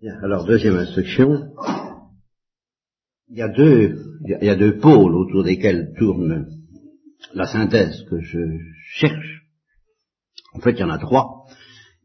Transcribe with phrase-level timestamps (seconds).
[0.00, 1.52] Bien, alors deuxième instruction.
[3.28, 6.46] Il y a deux, il y a deux pôles autour desquels tourne
[7.34, 8.38] la synthèse que je
[8.94, 9.42] cherche.
[10.54, 11.44] En fait, il y en a trois.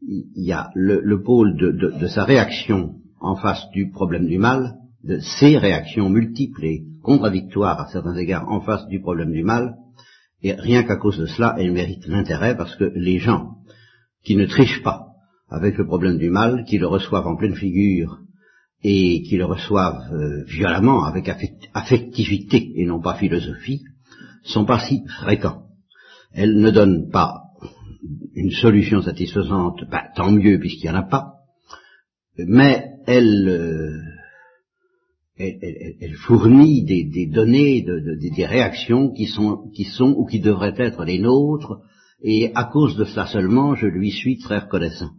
[0.02, 4.26] Il y a le, le pôle de, de, de, sa réaction en face du problème
[4.26, 9.32] du mal, de ses réactions multiples et contradictoires à certains égards en face du problème
[9.32, 9.74] du mal,
[10.42, 13.52] et rien qu'à cause de cela, elle mérite l'intérêt parce que les gens
[14.22, 15.05] qui ne trichent pas
[15.48, 18.18] avec le problème du mal, qui le reçoivent en pleine figure
[18.82, 21.28] et qui le reçoivent euh, violemment, avec
[21.74, 23.82] affectivité et non pas philosophie,
[24.42, 25.62] sont pas si fréquents.
[26.32, 27.42] Elles ne donnent pas
[28.34, 31.32] une solution satisfaisante, ben, tant mieux puisqu'il n'y en a pas,
[32.38, 33.98] mais elle, euh,
[36.26, 40.74] fournit des, des données, de, de, des réactions qui sont, qui sont ou qui devraient
[40.76, 41.80] être les nôtres,
[42.22, 45.12] et à cause de cela seulement, je lui suis très reconnaissant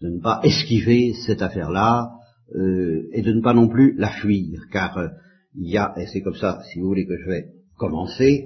[0.00, 2.10] de ne pas esquiver cette affaire-là
[2.54, 5.08] euh, et de ne pas non plus la fuir, car euh,
[5.56, 7.46] il y a, et c'est comme ça, si vous voulez que je vais
[7.78, 8.44] commencer,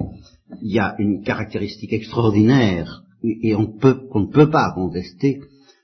[0.63, 5.41] il y a une caractéristique extraordinaire et, on peut, qu'on ne peut pas contester,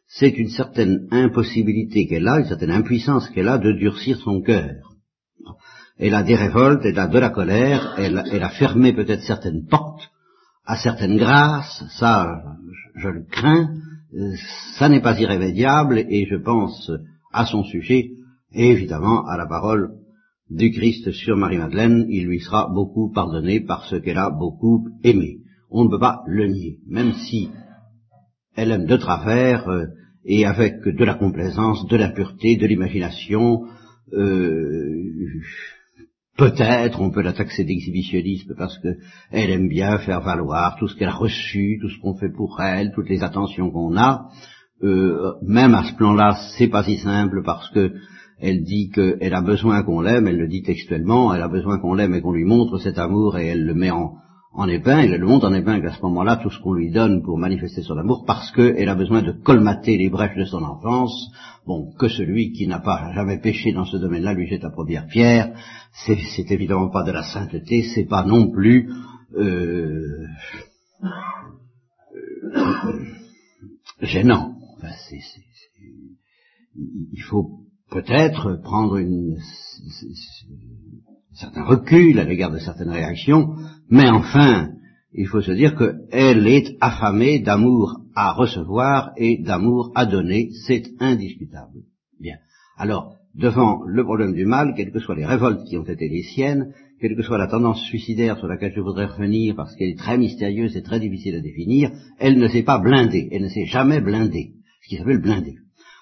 [0.07, 4.95] c'est une certaine impossibilité qu'elle a, une certaine impuissance qu'elle a de durcir son cœur.
[5.99, 10.11] Elle a des révoltes, elle a de la colère, elle, a fermé peut-être certaines portes
[10.67, 12.43] à certaines grâces, ça
[12.95, 13.75] je le crains,
[14.79, 16.91] ça n'est pas irrémédiable et je pense
[17.33, 18.11] à son sujet
[18.53, 19.91] et évidemment à la parole
[20.51, 25.39] du Christ sur Marie-Madeleine, il lui sera beaucoup pardonné parce qu'elle a beaucoup aimé.
[25.71, 27.51] On ne peut pas le nier, même si
[28.55, 29.87] elle aime de travers euh,
[30.25, 33.65] et avec de la complaisance, de la pureté, de l'imagination,
[34.13, 35.03] euh,
[36.37, 41.09] Peut-être on peut la taxer d'exhibitionnisme parce qu'elle aime bien faire valoir tout ce qu'elle
[41.09, 44.31] a reçu, tout ce qu'on fait pour elle, toutes les attentions qu'on a.
[44.83, 47.93] Euh, même à ce plan-là, c'est pas si simple parce que
[48.41, 51.95] elle dit qu'elle a besoin qu'on l'aime, elle le dit textuellement, elle a besoin qu'on
[51.95, 54.17] l'aime et qu'on lui montre cet amour et elle le met en,
[54.55, 57.23] en épingle, elle le montre en épingle à ce moment-là tout ce qu'on lui donne
[57.23, 61.31] pour manifester son amour parce qu'elle a besoin de colmater les brèches de son enfance
[61.67, 65.07] Bon, que celui qui n'a pas jamais péché dans ce domaine-là lui jette la première
[65.07, 65.57] pierre,
[65.93, 68.93] c'est évidemment pas de la sainteté, c'est pas non plus
[69.35, 70.27] euh,
[74.03, 74.57] gênant.
[74.77, 74.93] Enfin,
[76.77, 77.61] il faut
[77.91, 83.57] peut-être prendre une, un certain recul à l'égard de certaines réactions,
[83.95, 84.71] mais enfin,
[85.13, 90.83] il faut se dire qu'elle est affamée d'amour à recevoir et d'amour à donner, c'est
[90.99, 91.79] indiscutable.
[92.19, 92.39] Bien.
[92.77, 96.25] Alors, devant le problème du mal, quelles que soient les révoltes qui ont été les
[96.25, 99.99] siennes, quelle que soit la tendance suicidaire sur laquelle je voudrais revenir, parce qu'elle est
[99.99, 103.67] très mystérieuse et très difficile à définir, elle ne s'est pas blindée, elle ne s'est
[103.67, 105.59] jamais blindée, ce qui s'appelle blindée.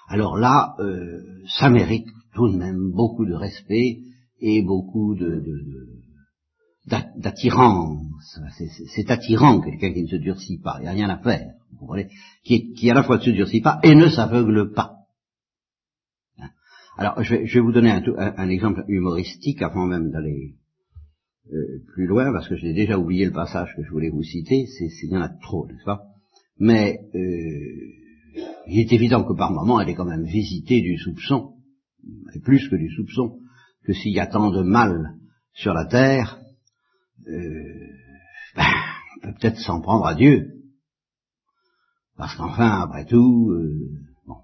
[0.07, 1.21] Alors là, euh,
[1.59, 3.99] ça mérite tout de même beaucoup de respect
[4.41, 6.02] et beaucoup de, de
[6.85, 8.39] d'attirance.
[8.95, 11.77] C'est attirant quelqu'un qui ne se durcit pas, il n'y a rien à faire, vous
[11.79, 12.09] comprenez,
[12.43, 14.97] qui, à la fois ne se durcit pas et ne s'aveugle pas.
[16.39, 16.49] Hein?
[16.97, 20.55] Alors, je vais, je vais, vous donner un, un, exemple humoristique avant même d'aller
[21.51, 24.65] euh, plus loin, parce que j'ai déjà oublié le passage que je voulais vous citer,
[24.67, 26.03] c'est il y en a trop, n'est-ce pas?
[26.59, 31.53] Mais euh, il est évident que par moment, elle est quand même visitée du soupçon,
[32.33, 33.39] et plus que du soupçon,
[33.85, 35.15] que s'il y a tant de mal
[35.53, 36.42] sur la terre,
[37.27, 37.87] euh,
[38.55, 38.63] ben,
[39.17, 40.51] on peut peut-être s'en prendre à Dieu.
[42.17, 43.89] Parce qu'enfin, après tout, euh,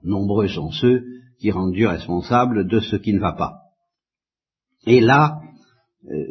[0.03, 1.03] nombreux sont ceux
[1.39, 3.59] qui rendent Dieu responsable de ce qui ne va pas.
[4.85, 5.41] Et là,
[6.09, 6.25] euh,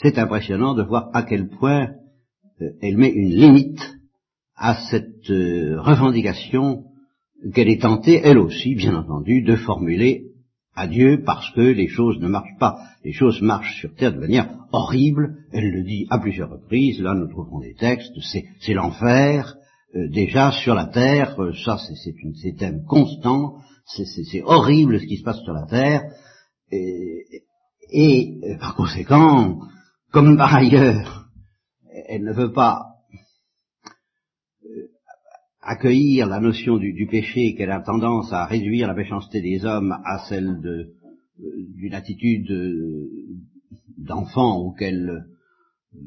[0.00, 1.90] c'est impressionnant de voir à quel point
[2.80, 3.80] elle met une limite
[4.56, 6.84] à cette revendication
[7.54, 10.27] qu'elle est tentée, elle aussi, bien entendu, de formuler
[10.78, 12.78] à Dieu parce que les choses ne marchent pas.
[13.04, 15.36] Les choses marchent sur terre de manière horrible.
[15.52, 17.00] Elle le dit à plusieurs reprises.
[17.00, 18.12] Là, nous trouvons des textes.
[18.60, 19.56] C'est l'enfer.
[19.96, 23.56] Euh, déjà sur la terre, euh, ça c'est un thème constant.
[23.86, 26.02] C'est horrible ce qui se passe sur la terre.
[27.90, 29.60] Et, par conséquent,
[30.12, 31.28] comme par ailleurs,
[32.08, 32.87] elle ne veut pas
[35.68, 40.18] accueillir la notion du, péché qu'elle a tendance à réduire la méchanceté des hommes à
[40.26, 40.94] celle euh,
[41.76, 43.10] d'une attitude euh,
[43.98, 45.26] d'enfant auquel
[45.94, 46.00] euh,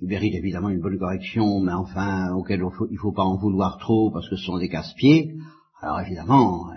[0.00, 3.78] il mérite évidemment une bonne correction, mais enfin auquel il ne faut pas en vouloir
[3.78, 5.34] trop parce que ce sont des casse-pieds.
[5.80, 6.70] Alors évidemment,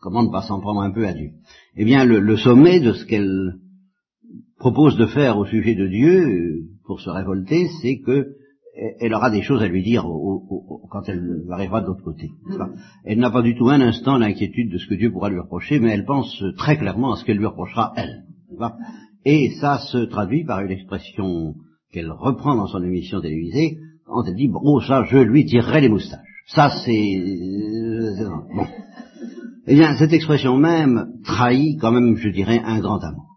[0.00, 1.32] comment ne pas s'en prendre un peu à Dieu?
[1.76, 3.56] Eh bien, le sommet de ce qu'elle
[4.58, 8.36] propose de faire au sujet de Dieu pour se révolter, c'est que
[8.74, 10.04] elle aura des choses à lui dire
[10.90, 12.30] quand elle arrivera de l'autre côté.
[13.04, 15.80] Elle n'a pas du tout un instant l'inquiétude de ce que Dieu pourra lui reprocher,
[15.80, 18.24] mais elle pense très clairement à ce qu'elle lui reprochera elle.
[19.24, 21.54] Et ça se traduit par une expression
[21.92, 25.88] qu'elle reprend dans son émission télévisée, quand elle dit, bon, ça, je lui tirerai les
[25.88, 26.44] moustaches.
[26.46, 27.20] Ça, c'est...
[28.54, 28.66] Bon.
[29.66, 33.29] Eh bien, cette expression même trahit quand même, je dirais, un grand amour.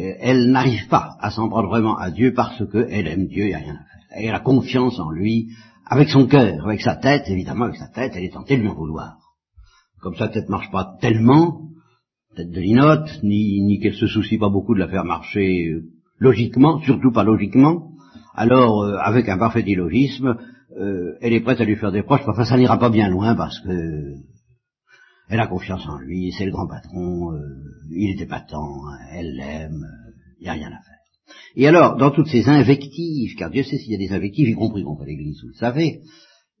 [0.00, 3.48] Euh, elle n'arrive pas à s'en prendre vraiment à Dieu parce qu'elle aime Dieu, il
[3.48, 4.06] n'y a rien à faire.
[4.10, 5.48] Elle a confiance en lui,
[5.86, 8.68] avec son cœur, avec sa tête, évidemment, avec sa tête, elle est tentée de lui
[8.68, 9.18] en vouloir.
[10.00, 11.60] Comme sa tête marche pas tellement,
[12.34, 15.82] tête de linotte, ni, ni qu'elle se soucie pas beaucoup de la faire marcher euh,
[16.18, 17.90] logiquement, surtout pas logiquement,
[18.34, 20.36] alors euh, avec un parfait illogisme,
[21.20, 23.58] elle est prête à lui faire des proches, enfin ça n'ira pas bien loin parce
[23.58, 24.14] que
[25.30, 27.38] elle a confiance en lui, c'est le grand patron, euh,
[27.90, 28.82] il est épatant,
[29.12, 29.86] elle l'aime,
[30.40, 31.34] il n'y a rien à faire.
[31.54, 34.54] Et alors, dans toutes ces invectives, car Dieu sait s'il y a des invectives, y
[34.54, 36.00] compris contre l'Église, vous le savez,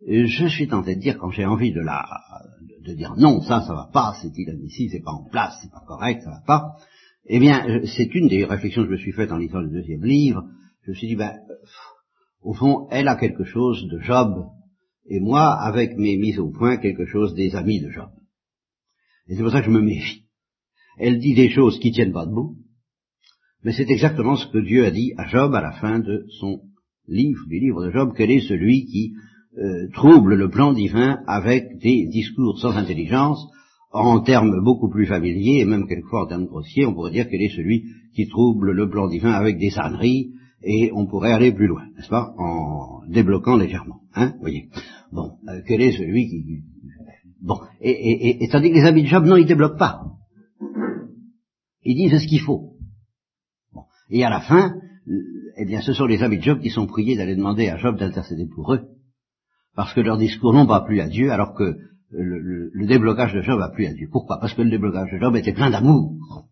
[0.08, 2.06] euh, je suis tenté de dire, quand j'ai envie de la,
[2.86, 5.82] de dire non, ça, ça va pas, c'est inadmissible, c'est pas en place, c'est pas
[5.84, 6.76] correct, ça va pas,
[7.26, 10.04] eh bien, c'est une des réflexions que je me suis faite en lisant le deuxième
[10.04, 10.44] livre,
[10.84, 11.34] je me suis dit, ben,
[12.42, 14.46] au fond, elle a quelque chose de Job,
[15.06, 18.10] et moi, avec mes mises au point, quelque chose des amis de Job.
[19.30, 20.24] Et c'est pour ça que je me méfie.
[20.98, 22.56] Elle dit des choses qui tiennent pas debout,
[23.62, 26.60] mais c'est exactement ce que Dieu a dit à Job à la fin de son
[27.06, 29.12] livre, du livre de Job, quel est celui qui
[29.56, 33.46] euh, trouble le plan divin avec des discours sans intelligence,
[33.92, 37.42] en termes beaucoup plus familiers, et même quelquefois en termes grossiers, on pourrait dire quel
[37.42, 37.84] est celui
[38.14, 40.32] qui trouble le plan divin avec des âneries,
[40.62, 44.68] et on pourrait aller plus loin, n'est-ce pas, en débloquant légèrement, hein, voyez.
[45.12, 46.62] Bon, euh, quel est celui qui,
[47.40, 50.02] Bon, et, et, et, tandis que les amis de Job, non, ils débloquent pas.
[51.82, 52.74] Ils disent ce qu'il faut.
[53.72, 53.84] Bon.
[54.10, 54.74] Et à la fin,
[55.56, 57.98] eh bien, ce sont les amis de Job qui sont priés d'aller demander à Job
[57.98, 58.88] d'intercéder pour eux,
[59.74, 61.78] parce que leur discours n'ont pas plu à Dieu, alors que
[62.10, 64.08] le, le, déblocage de Job a plu à Dieu.
[64.10, 64.38] Pourquoi?
[64.38, 66.48] Parce que le déblocage de Job était plein d'amour.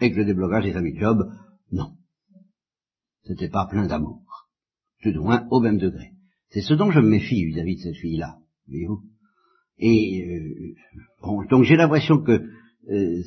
[0.00, 1.30] Et que le déblocage des amis de Job,
[1.70, 1.92] non.
[3.24, 4.48] C'était pas plein d'amour.
[5.02, 6.12] Tout au moins au même degré.
[6.48, 8.39] C'est ce dont je me méfie vis-à-vis de cette fille-là,
[9.78, 10.74] Et euh,
[11.22, 13.22] bon, donc j'ai l'impression que euh,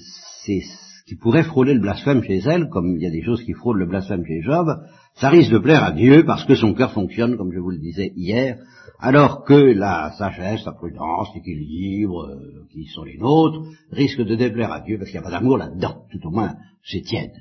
[0.46, 3.44] c'est ce qui pourrait frôler le blasphème chez elle, comme il y a des choses
[3.44, 4.68] qui frôlent le blasphème chez Job,
[5.16, 7.80] ça risque de plaire à Dieu parce que son cœur fonctionne, comme je vous le
[7.80, 8.58] disais hier,
[9.00, 14.72] alors que la sagesse, la prudence, l'équilibre, euh, qui sont les nôtres, risquent de déplaire
[14.72, 16.56] à Dieu parce qu'il n'y a pas d'amour là-dedans, tout au moins
[16.86, 17.34] c'est tiède,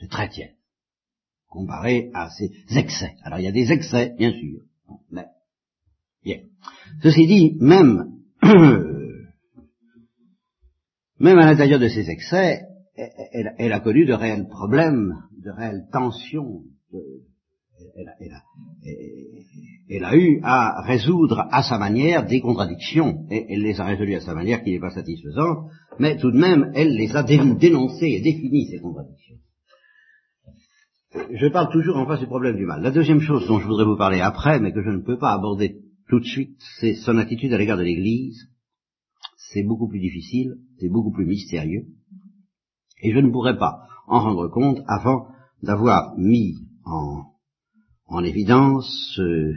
[0.00, 0.54] c'est très tiède,
[1.48, 3.14] comparé à ces excès.
[3.24, 4.60] Alors il y a des excès, bien sûr,
[5.10, 5.26] mais,
[6.24, 6.38] bien.
[7.02, 8.04] Ceci dit, même,
[11.18, 12.62] même à l'intérieur de ces excès,
[13.58, 16.62] elle, a connu de réels problèmes, de réelles tensions.
[17.96, 18.14] elle, a,
[19.88, 24.16] elle, a, eu à résoudre à sa manière des contradictions, et elle les a résolues
[24.16, 28.08] à sa manière qui n'est pas satisfaisante, mais tout de même, elle les a dénoncées
[28.08, 29.36] et définies, ces contradictions
[31.30, 32.82] je parle toujours en face du problème du mal.
[32.82, 35.32] La deuxième chose dont je voudrais vous parler après, mais que je ne peux pas
[35.32, 35.76] aborder
[36.12, 38.46] tout de suite, c'est son attitude à l'égard de l'Église.
[39.50, 41.86] C'est beaucoup plus difficile, c'est beaucoup plus mystérieux,
[43.02, 45.28] et je ne pourrais pas en rendre compte avant
[45.62, 47.22] d'avoir mis en,
[48.08, 49.54] en évidence euh,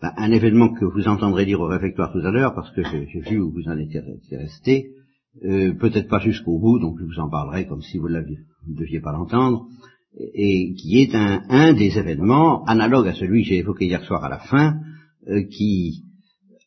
[0.00, 3.20] ben, un événement que vous entendrez dire au réfectoire tout à l'heure, parce que j'ai
[3.28, 4.00] vu où vous en étiez
[4.30, 4.92] resté,
[5.44, 8.22] euh, peut-être pas jusqu'au bout, donc je vous en parlerai comme si vous ne
[8.68, 9.66] deviez pas l'entendre,
[10.34, 14.28] et qui est un, des événements analogues à celui que j'ai évoqué hier soir à
[14.28, 14.78] la fin,
[15.28, 16.04] euh, qui,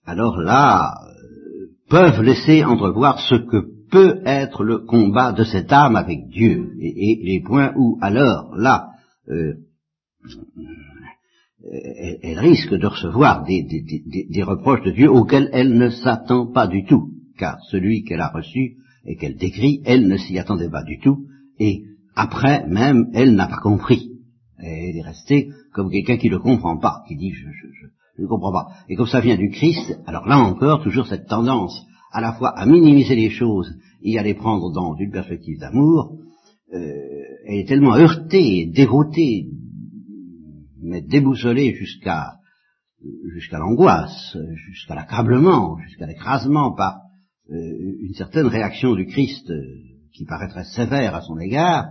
[0.05, 5.95] alors là, euh, peuvent laisser entrevoir ce que peut être le combat de cette âme
[5.95, 8.89] avec Dieu, et, les points où, alors, là,
[9.29, 9.53] euh,
[12.21, 16.85] elle, risque de recevoir des, des, reproches de Dieu auxquels elle ne s'attend pas du
[16.85, 20.99] tout, car celui qu'elle a reçu et qu'elle décrit, elle ne s'y attendait pas du
[20.99, 21.25] tout,
[21.59, 21.83] et
[22.15, 24.11] après, même, elle n'a pas compris.
[24.57, 27.86] Elle est restée comme quelqu'un qui ne comprend pas, qui dit je, je,
[28.21, 28.67] ne comprends pas.
[28.89, 32.49] Et comme ça vient du Christ, alors là encore, toujours cette tendance à la fois
[32.57, 36.17] à minimiser les choses et à les prendre dans une perspective d'amour,
[36.73, 36.79] euh,
[37.45, 39.47] elle est tellement heurtée, dévoutée,
[40.81, 42.37] mais déboussolée jusqu'à
[43.33, 47.01] jusqu'à l'angoisse, jusqu'à l'accablement, jusqu'à l'écrasement par
[47.51, 49.61] euh, une certaine réaction du Christ euh,
[50.13, 51.85] qui paraîtrait sévère à son égard,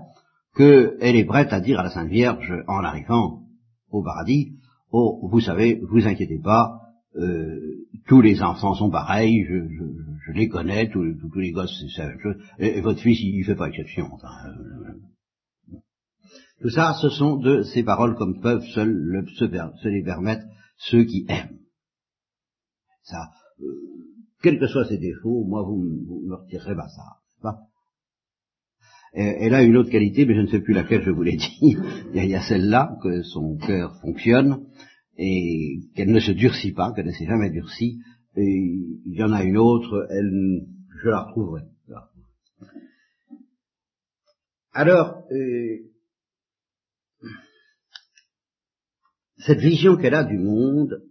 [0.56, 3.42] qu'elle est prête à dire à la Sainte Vierge en arrivant
[3.90, 4.52] au paradis,
[4.92, 6.80] oh, vous savez, vous inquiétez pas,
[7.16, 7.58] euh,
[8.06, 9.84] tous les enfants sont pareils, je, je,
[10.26, 11.02] je les connais, tous,
[11.36, 12.10] les gosses, c'est ça,
[12.58, 14.06] et, votre fils, il, ne fait pas exception.
[14.06, 14.92] Euh,
[16.60, 20.44] Tout ça, ce sont de ces paroles comme peuvent seuls se, se, les permettre
[20.76, 21.58] ceux qui aiment.
[23.02, 23.64] Ça, euh,
[24.42, 27.52] quels que soient ses défauts, moi vous, vous me retirerez pas ça.
[29.18, 31.82] Elle a une autre qualité, mais je ne sais plus laquelle je voulais dire.
[32.14, 34.66] il y a, a celle-là, que son cœur fonctionne,
[35.16, 37.98] et qu'elle ne se durcit pas, qu'elle ne s'est jamais durcie.
[38.36, 38.42] Et
[39.06, 40.66] il y en a une autre, elle,
[41.02, 41.62] je la retrouverai.
[44.72, 45.78] Alors, euh,
[49.38, 51.02] cette vision qu'elle a du monde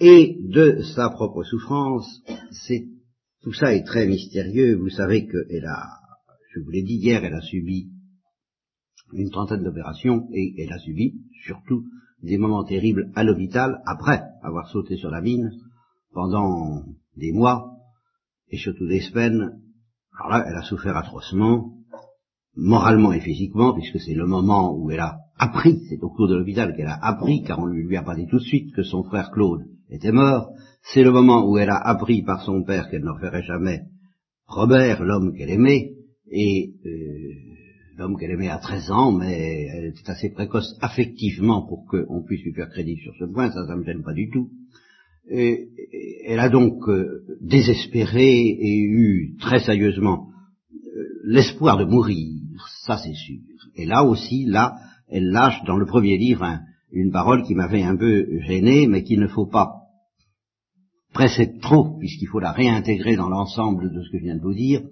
[0.00, 2.24] et de sa propre souffrance,
[2.66, 2.88] c'est
[3.44, 4.74] tout ça est très mystérieux.
[4.76, 6.00] Vous savez qu'elle a,
[6.54, 7.90] je vous l'ai dit hier, elle a subi
[9.12, 11.84] une trentaine d'opérations et elle a subi surtout
[12.22, 15.50] des moments terribles à l'hôpital après avoir sauté sur la mine
[16.12, 16.84] pendant
[17.18, 17.70] des mois
[18.48, 19.60] et surtout des semaines.
[20.18, 21.74] Alors là, elle a souffert atrocement,
[22.56, 26.36] moralement et physiquement, puisque c'est le moment où elle a appris, c'est au cours de
[26.36, 29.02] l'hôpital qu'elle a appris, car on lui a pas dit tout de suite que son
[29.02, 30.50] frère Claude était mort,
[30.82, 33.82] c'est le moment où elle a appris par son père qu'elle ne reverrait jamais
[34.46, 35.92] Robert, l'homme qu'elle aimait,
[36.30, 36.90] et euh,
[37.96, 42.42] l'homme qu'elle aimait à 13 ans, mais elle était assez précoce affectivement pour qu'on puisse
[42.42, 44.50] lui faire crédit sur ce point, ça, ça me gêne pas du tout.
[45.30, 45.68] Et,
[46.26, 50.28] elle a donc euh, désespéré et eu très sérieusement
[50.72, 52.40] euh, l'espoir de mourir,
[52.84, 53.40] ça c'est sûr.
[53.76, 54.74] Et là aussi, là,
[55.08, 56.60] elle lâche dans le premier livre
[56.92, 59.83] une parole qui m'avait un peu gêné, mais qu'il ne faut pas
[61.14, 64.52] presser trop, puisqu'il faut la réintégrer dans l'ensemble de ce que je viens de vous
[64.52, 64.82] dire.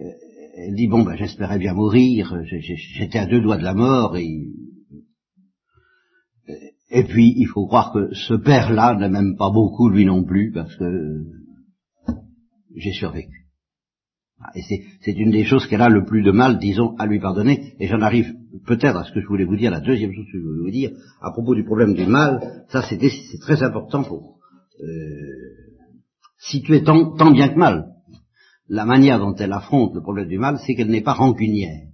[0.00, 0.04] Euh,
[0.56, 2.34] elle dit, bon, ben, j'espérais bien mourir,
[2.96, 4.48] j'étais à deux doigts de la mort, et,
[6.90, 10.50] et puis il faut croire que ce père-là ne m'aime pas beaucoup, lui non plus,
[10.52, 11.24] parce que
[12.74, 13.46] j'ai survécu.
[14.40, 14.62] Ah, et
[15.02, 17.74] c'est une des choses qu'elle a le plus de mal, disons, à lui pardonner.
[17.80, 18.32] Et j'en arrive
[18.66, 20.70] peut-être à ce que je voulais vous dire, la deuxième chose que je voulais vous
[20.70, 22.98] dire, à propos du problème du mal, ça c'est
[23.40, 24.38] très important pour
[24.80, 25.47] euh,
[26.38, 27.86] situer tant, tant bien que mal.
[28.68, 31.88] La manière dont elle affronte le problème du mal, c'est qu'elle n'est pas rancunière.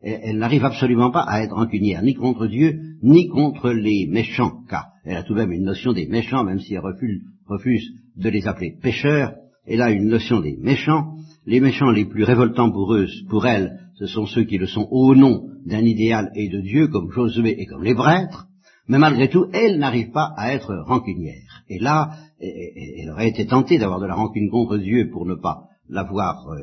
[0.00, 4.62] Elle, elle n'arrive absolument pas à être rancunière, ni contre Dieu, ni contre les méchants,
[4.68, 7.88] car elle a tout de même une notion des méchants, même si elle refuse, refuse
[8.16, 9.34] de les appeler pécheurs,
[9.66, 13.78] elle a une notion des méchants, les méchants les plus révoltants pour eux, pour elle,
[13.94, 17.60] ce sont ceux qui le sont au nom d'un idéal et de Dieu, comme Josué
[17.60, 18.46] et comme les prêtres,
[18.88, 21.62] mais malgré tout, elle n'arrive pas à être rancunière.
[21.68, 25.64] Et là, elle aurait été tentée d'avoir de la rancune contre Dieu pour ne pas
[25.88, 26.60] l'avoir euh,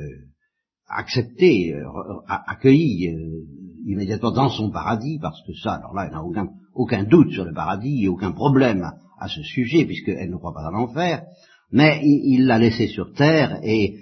[0.87, 1.83] accepté, euh,
[2.27, 3.45] accueilli euh,
[3.85, 7.53] immédiatement dans son paradis, parce que ça, alors là, elle n'a aucun, doute sur le
[7.53, 8.89] paradis aucun problème
[9.19, 11.23] à, ce sujet, puisqu'elle ne croit pas dans l'enfer,
[11.71, 13.95] mais il l'a laissée sur terre et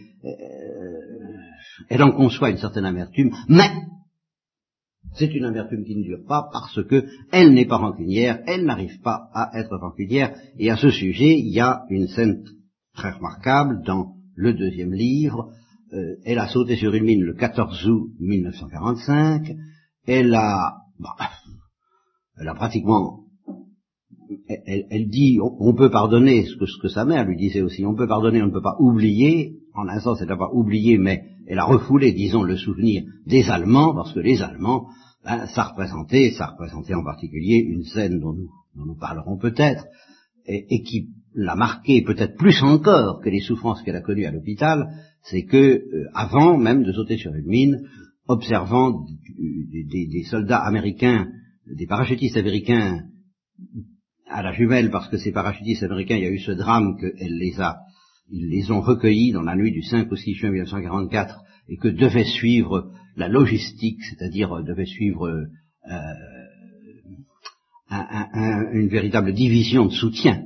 [1.89, 3.69] elle en conçoit une certaine amertume, mais
[5.13, 8.99] c'est une amertume qui ne dure pas parce que elle n'est pas rancunière, elle n'arrive
[9.01, 12.43] pas à être rancunière, et à ce sujet, il y a une scène
[12.95, 15.51] très remarquable dans le deuxième livre.
[15.93, 19.53] Euh, elle a sauté sur une mine le 14 août 1945.
[20.07, 21.15] Elle a, bah,
[22.39, 23.25] elle a pratiquement,
[24.65, 28.41] elle, dit, on, peut pardonner ce que, sa mère lui disait aussi, on peut pardonner,
[28.41, 29.57] on ne peut pas oublier.
[29.73, 33.93] En un sens, elle n'a oublié, mais elle a refoulé, disons, le souvenir des Allemands,
[33.93, 34.87] parce que les Allemands,
[35.23, 39.85] ben, ça représentait, ça représentait en particulier une scène dont nous, nous parlerons peut-être,
[40.45, 44.87] et, qui l'a marqué peut-être plus encore que les souffrances qu'elle a connues à l'hôpital,
[45.23, 47.87] c'est que, euh, avant même de sauter sur une mine,
[48.27, 49.05] observant
[49.37, 51.27] des, soldats américains,
[51.67, 53.03] des parachutistes américains
[54.27, 57.37] à la jumelle, parce que ces parachutistes américains, il y a eu ce drame qu'elle
[57.37, 57.77] les a
[58.31, 61.87] ils les ont recueillis dans la nuit du 5 au 6 juin 1944 et que
[61.87, 65.43] devait suivre la logistique, c'est-à-dire euh, devait suivre euh,
[68.73, 70.43] une véritable division de soutien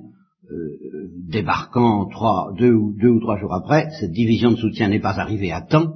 [0.52, 5.00] euh, débarquant trois, deux, ou, deux ou trois jours après, cette division de soutien n'est
[5.00, 5.94] pas arrivée à temps,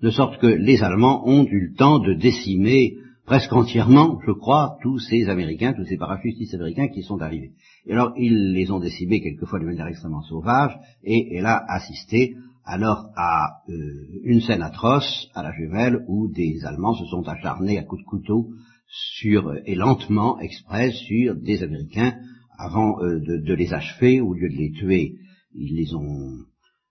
[0.00, 2.94] de sorte que les Allemands ont eu le temps de décimer
[3.26, 7.52] presque entièrement, je crois, tous ces Américains, tous ces parachutistes américains qui sont arrivés.
[7.86, 12.36] Et alors, ils les ont décimés quelquefois de manière extrêmement sauvage, et elle a assisté
[12.64, 17.78] alors à euh, une scène atroce à la jumelle où des Allemands se sont acharnés
[17.78, 18.50] à coups de couteau
[18.86, 22.14] sur, et lentement, exprès, sur des Américains
[22.56, 25.16] avant euh, de, les achever, au lieu de les tuer,
[25.54, 26.36] ils les ont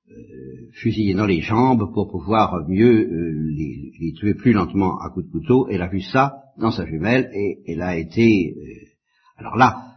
[0.10, 0.14] euh,
[0.74, 3.08] fusillés dans les jambes pour pouvoir mieux
[3.56, 5.68] les, tuer plus lentement à coups de couteau.
[5.70, 8.56] Elle a vu ça dans sa jumelle et elle a été...
[9.38, 9.96] alors là,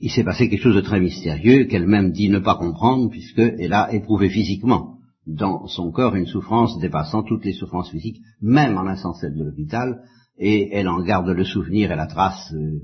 [0.00, 3.92] il s'est passé quelque chose de très mystérieux qu'elle-même dit ne pas comprendre puisqu'elle a
[3.92, 9.30] éprouvé physiquement dans son corps une souffrance dépassant toutes les souffrances physiques, même en insensé
[9.30, 10.02] de l'hôpital,
[10.38, 12.80] et elle en garde le souvenir et la trace euh,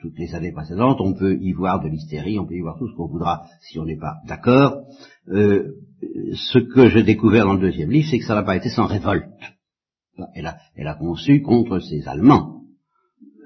[0.00, 1.00] toutes les années précédentes.
[1.00, 3.78] On peut y voir de l'hystérie, on peut y voir tout ce qu'on voudra si
[3.78, 4.82] on n'est pas d'accord.
[5.28, 5.74] Euh,
[6.34, 8.86] ce que j'ai découvert dans le deuxième livre, c'est que ça n'a pas été sans
[8.86, 9.26] révolte.
[10.34, 12.59] Elle a, elle a conçu contre ces Allemands,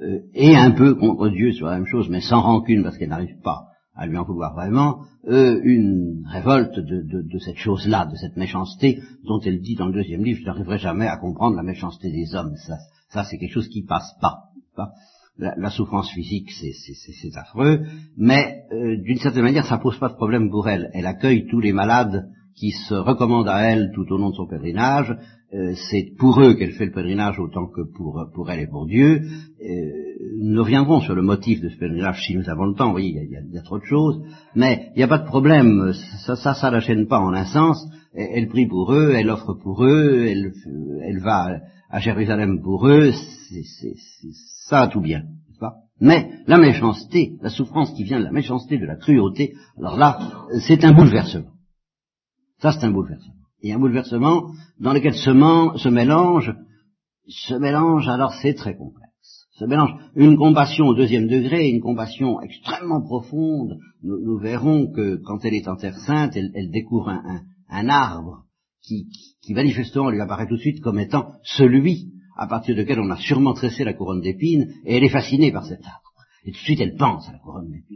[0.02, 3.10] euh, et un peu contre Dieu sur la même chose, mais sans rancune, parce qu'elle
[3.10, 8.36] n'arrive pas à lui en vouloir vraiment, euh, une révolte de, cette chose-là, de cette
[8.36, 12.10] méchanceté, dont elle dit dans le deuxième livre, je n'arriverai jamais à comprendre la méchanceté
[12.10, 12.56] des hommes.
[13.08, 14.48] Ça, c'est quelque chose qui passe pas.
[15.38, 17.82] la, souffrance physique, c'est affreux,
[18.16, 20.90] mais euh, d'une certaine manière, ça pose pas de problème pour elle.
[20.92, 24.46] Elle accueille tous les malades qui se recommandent à elle tout au long de son
[24.46, 25.16] pèlerinage.
[25.52, 28.87] Euh, c'est pour eux qu'elle fait le pèlerinage autant que pour, pour elle et pour
[28.87, 29.23] Dieu.
[29.23, 29.90] Euh,
[30.40, 32.87] nous reviendrons sur le motif de ce pèlerinage si nous avons le temps.
[32.87, 34.20] Vous voyez, il y a, y a trop de choses,
[34.54, 35.92] mais il n'y a pas de problème.
[36.26, 37.87] Ça, ça, ça la gêne pas en un sens.
[38.16, 40.52] Elle, prie pour eux, elle offre pour eux, elle,
[41.02, 43.11] elle va à Jérusalem pour eux.
[43.50, 43.94] C'est
[44.68, 45.23] ça tout bien.
[45.61, 45.75] Pas?
[46.00, 50.18] Mais la méchanceté, la souffrance qui vient de la méchanceté, de la cruauté, alors là,
[50.66, 51.53] c'est un bouleversement.
[52.64, 53.35] Ça, c'est un bouleversement.
[53.61, 55.28] Et un bouleversement dans lequel se,
[55.90, 56.54] mélange,
[57.28, 59.50] se mélange, alors c'est très complexe.
[59.59, 63.76] Se mélange une compassion au deuxième degré, une compassion extrêmement profonde.
[64.02, 68.44] Nous, verrons que quand elle est en Terre Sainte, elle, découvre un, arbre
[68.83, 72.99] qui, qui, qui manifestement lui apparaît tout de suite comme étant celui à partir duquel
[72.99, 76.13] on a sûrement tressé la couronne d'épines, et elle est fascinée par cet arbre.
[76.46, 77.30] Et tout de suite, elle pense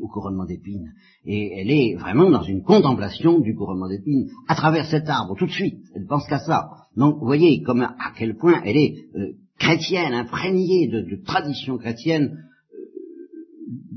[0.01, 0.93] au couronnement d'épines.
[1.27, 5.47] Et elle est vraiment dans une contemplation du couronnement d'épines à travers cet arbre, tout
[5.47, 5.85] de suite.
[5.95, 6.71] Elle pense qu'à ça.
[6.97, 11.77] Donc, vous voyez comme à quel point elle est euh, chrétienne, imprégnée de, de tradition
[11.77, 12.39] chrétienne,
[12.73, 12.79] euh,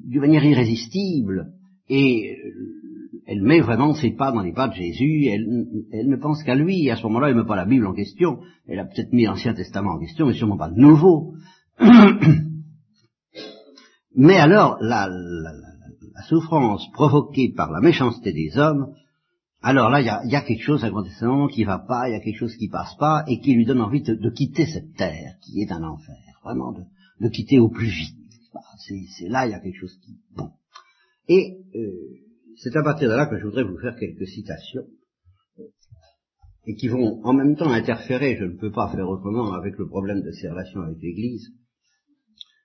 [0.10, 1.53] d'une manière irrésistible.
[1.88, 2.72] Et euh,
[3.27, 5.48] elle met vraiment ses pas dans les pas de Jésus, elle,
[5.93, 7.88] elle ne pense qu'à lui, et à ce moment-là, elle ne met pas la Bible
[7.88, 11.36] en question, elle a peut-être mis l'Ancien Testament en question, mais sûrement pas le Nouveau.
[14.15, 18.94] mais alors, la, la, la, souffrance provoquée par la méchanceté des hommes,
[19.62, 22.16] alors là, il y a, y a, quelque chose incontestablement qui va pas, il y
[22.16, 24.96] a quelque chose qui passe pas, et qui lui donne envie de, de quitter cette
[24.96, 26.81] terre, qui est un enfer, vraiment de,
[27.20, 28.16] de quitter au plus vite.
[29.18, 30.18] C'est là, il y a quelque chose qui...
[30.35, 30.50] Bon.
[31.27, 31.57] Et...
[31.75, 32.22] Euh,
[32.57, 34.85] c'est à partir de là que je voudrais vous faire quelques citations
[36.68, 39.88] et qui vont en même temps interférer, je ne peux pas faire autrement avec le
[39.88, 41.50] problème de ses relations avec l'Église,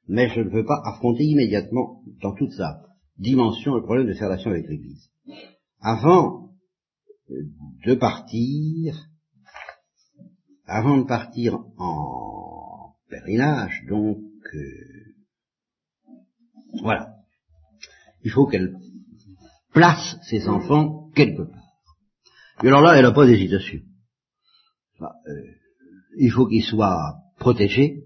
[0.09, 2.83] mais je ne veux pas affronter immédiatement dans toute sa
[3.19, 5.11] dimension le problème de ses relations avec l'Église.
[5.81, 6.51] Avant
[7.85, 9.09] de partir,
[10.67, 14.19] avant de partir en pèlerinage, donc,
[14.55, 15.15] euh,
[16.83, 17.15] voilà,
[18.23, 18.77] il faut qu'elle
[19.73, 21.67] place ses enfants quelque part.
[22.63, 23.81] Et alors là, elle n'a pas d'hésitation.
[25.01, 25.07] Euh,
[26.19, 28.06] il faut qu'ils soient protégés.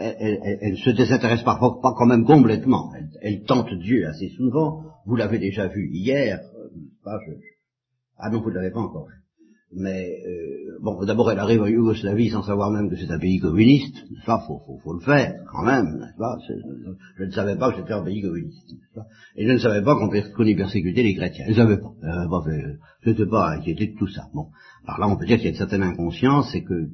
[0.00, 2.90] Elle, ne se désintéresse pas, pas quand même complètement.
[3.20, 4.82] Elle, tente Dieu assez souvent.
[5.06, 6.40] Vous l'avez déjà vu hier.
[7.06, 7.18] Euh,
[8.18, 9.14] ah non, vous ne l'avez pas encore vu.
[9.72, 13.38] Mais euh, bon, d'abord elle arrive en Yougoslavie sans savoir même que c'est un pays
[13.38, 16.36] communiste, ça faut, faut, faut le faire quand même, pas?
[17.18, 19.06] Je ne savais pas que c'était un pays communiste, pas?
[19.36, 21.44] Et je ne savais pas qu'on y persécutait les chrétiens.
[21.46, 21.92] Je ne savais pas.
[22.02, 24.24] Euh, je n'étais pas inquiété de tout ça.
[24.34, 24.48] Bon,
[24.86, 26.88] alors là on peut dire qu'il y a une certaine inconscience, c'est que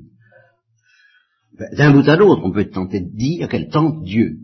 [1.76, 4.38] d'un bout à l'autre, on peut tenter de dire qu'elle tente Dieu.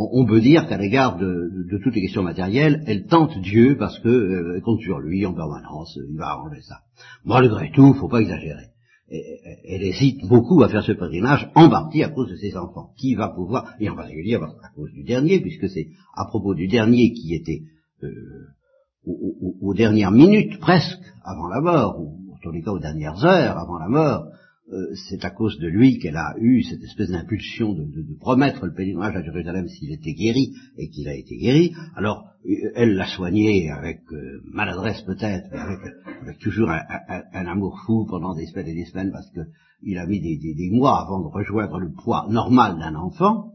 [0.00, 1.50] On peut dire qu'à l'égard de,
[1.82, 5.98] toutes les questions matérielles, elle tente Dieu parce que euh, compte sur lui en permanence,
[6.08, 6.76] il va arranger ça.
[7.24, 8.66] Malgré tout, il faut pas exagérer.
[9.10, 12.90] elle hésite beaucoup à faire ce pèlerinage, en partie à cause de ses enfants.
[12.96, 16.68] Qui va pouvoir, et en particulier à cause du dernier, puisque c'est à propos du
[16.68, 17.62] dernier qui était
[18.04, 18.46] euh,
[19.04, 23.58] aux, dernières minutes presque avant la mort, ou en tous les cas aux dernières heures
[23.58, 24.26] avant la mort,
[24.70, 27.86] euh, c'est à cause de lui qu'elle a eu cette espèce d'impulsion de,
[28.20, 31.72] promettre le pèlerinage à Jérusalem s'il était guéri, et qu'il a été guéri.
[31.96, 38.04] Alors, euh, elle l'a soigné avec euh, maladresse peut-être, mais avec, toujours un, amour fou
[38.10, 41.78] pendant des semaines et des semaines, parce qu'il a mis des, mois avant de rejoindre
[41.78, 43.52] le poids normal d'un enfant.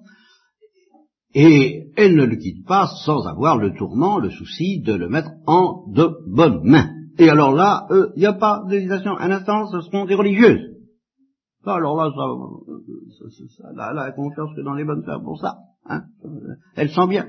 [1.36, 5.30] Et elle ne le quitte pas sans avoir le tourment, le souci de le mettre
[5.46, 6.90] en de bonnes mains.
[7.20, 9.16] Et alors là, il n'y a pas d'hésitation.
[9.18, 10.74] Un instant, ce seront des religieuses
[11.66, 15.58] alors là, ça, ça, elle, a, confiance que dans les bonnes femmes pour ça.
[15.86, 16.06] Hein
[16.76, 17.28] elle sent bien.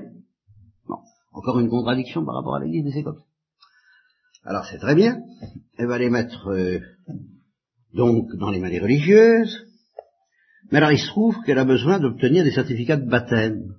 [0.87, 0.97] Bon,
[1.31, 3.05] encore une contradiction par rapport à l'Église, mais c'est.
[4.43, 5.21] Alors c'est très bien.
[5.77, 6.79] Elle va les mettre euh,
[7.93, 9.65] donc dans les mains religieuses.
[10.71, 13.75] Mais alors il se trouve qu'elle a besoin d'obtenir des certificats de baptême.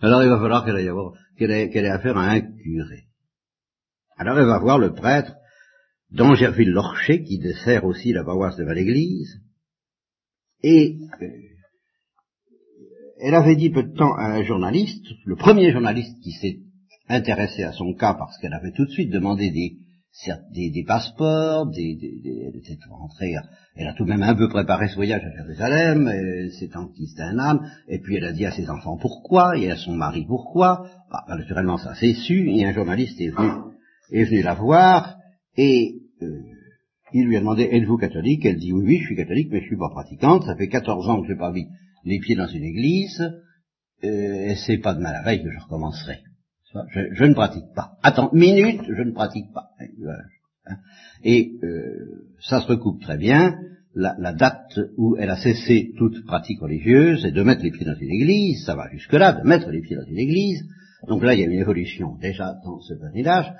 [0.00, 0.90] Alors il va falloir qu'elle ait,
[1.38, 3.06] qu'elle ait, qu'elle ait affaire à un curé.
[4.16, 5.34] Alors elle va voir le prêtre
[6.12, 9.40] d'Angerville-Lorcher, qui dessert aussi la paroisse de Val-Église,
[10.62, 11.26] et euh,
[13.20, 16.58] elle avait dit peu de temps à un journaliste, le premier journaliste qui s'est
[17.08, 19.76] intéressé à son cas parce qu'elle avait tout de suite demandé des,
[20.86, 23.34] passeports, elle rentrée,
[23.74, 26.10] elle a tout de même un peu préparé ce voyage à Jérusalem,
[26.58, 29.76] s'est enquistée un âme, et puis elle a dit à ses enfants pourquoi, et à
[29.76, 33.32] son mari pourquoi, bah, naturellement ça c'est su, et un journaliste est
[34.12, 35.16] est venu la voir,
[35.56, 36.40] et euh,
[37.12, 38.44] il lui a demandé êtes-vous catholique?
[38.44, 41.08] Elle dit oui, oui, je suis catholique, mais je suis pas pratiquante, ça fait 14
[41.08, 41.66] ans que je n'ai pas mis
[42.04, 43.20] les pieds dans une église,
[44.04, 46.18] euh, et c'est pas demain la veille que je recommencerai.
[46.90, 47.92] Je, ne pratique pas.
[48.02, 49.70] Attends, minute, je ne pratique pas.
[50.66, 50.76] Hein?
[51.24, 53.58] Et euh, ça se recoupe très bien.
[53.94, 57.94] La, date où elle a cessé toute pratique religieuse, c'est de mettre les pieds dans
[57.94, 60.64] une église, ça va jusque-là, de mettre les pieds dans une église.
[61.08, 63.52] Donc là, il y a une évolution déjà dans ce pèlerinage.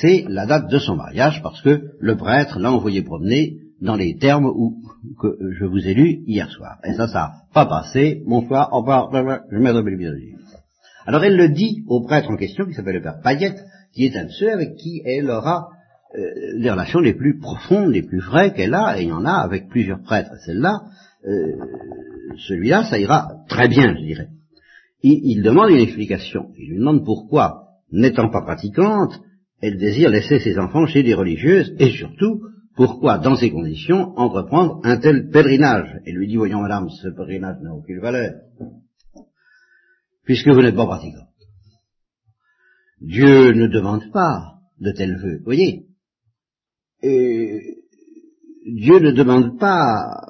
[0.00, 4.16] C'est la date de son mariage, parce que le prêtre l'a envoyé promener dans les
[4.16, 4.78] termes où,
[5.20, 6.78] que je vous ai lus hier soir.
[6.84, 8.22] Et ça, ça n'a pas passé.
[8.26, 10.36] Mon soir, au revoir, je une église.
[11.06, 14.16] Alors elle le dit au prêtre en question, qui s'appelle le père Payette, qui est
[14.16, 15.68] un de ceux avec qui elle aura
[16.18, 16.20] euh,
[16.56, 19.34] les relations les plus profondes, les plus vraies qu'elle a, et il y en a
[19.34, 20.32] avec plusieurs prêtres.
[20.44, 20.80] Celle-là,
[21.26, 21.52] euh,
[22.48, 24.28] celui-là, ça ira très bien, je dirais.
[25.08, 26.50] Il, demande une explication.
[26.58, 29.20] Il lui demande pourquoi, n'étant pas pratiquante,
[29.60, 32.42] elle désire laisser ses enfants chez des religieuses, et surtout,
[32.74, 37.60] pourquoi, dans ces conditions, entreprendre un tel pèlerinage Elle lui dit, voyons madame, ce pèlerinage
[37.62, 38.32] n'a aucune valeur
[40.26, 41.28] puisque vous n'êtes pas pratiquante.
[43.00, 45.86] Dieu ne demande pas de tels vœux, voyez.
[47.02, 47.78] Et
[48.66, 50.20] Dieu ne demande pas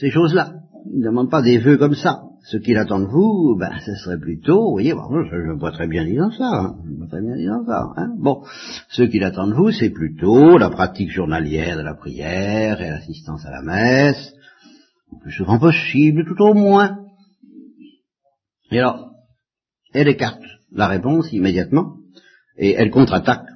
[0.00, 0.54] ces choses-là.
[0.90, 2.22] Il ne demande pas des vœux comme ça.
[2.50, 5.70] Ce qu'il attend de vous, ben, ce serait plutôt, vous voyez, bon, je, je vois
[5.70, 7.92] très bien disant ça, hein, je vois très bien disant ça.
[7.96, 8.08] Hein.
[8.18, 8.42] Bon,
[8.88, 13.46] ce qu'il attend de vous, c'est plutôt la pratique journalière de la prière et l'assistance
[13.46, 14.34] à la messe,
[15.12, 16.98] le plus souvent possible, tout au moins.
[18.72, 19.12] Et alors,
[19.94, 21.98] elle écarte la réponse immédiatement,
[22.58, 23.46] et elle contre-attaque,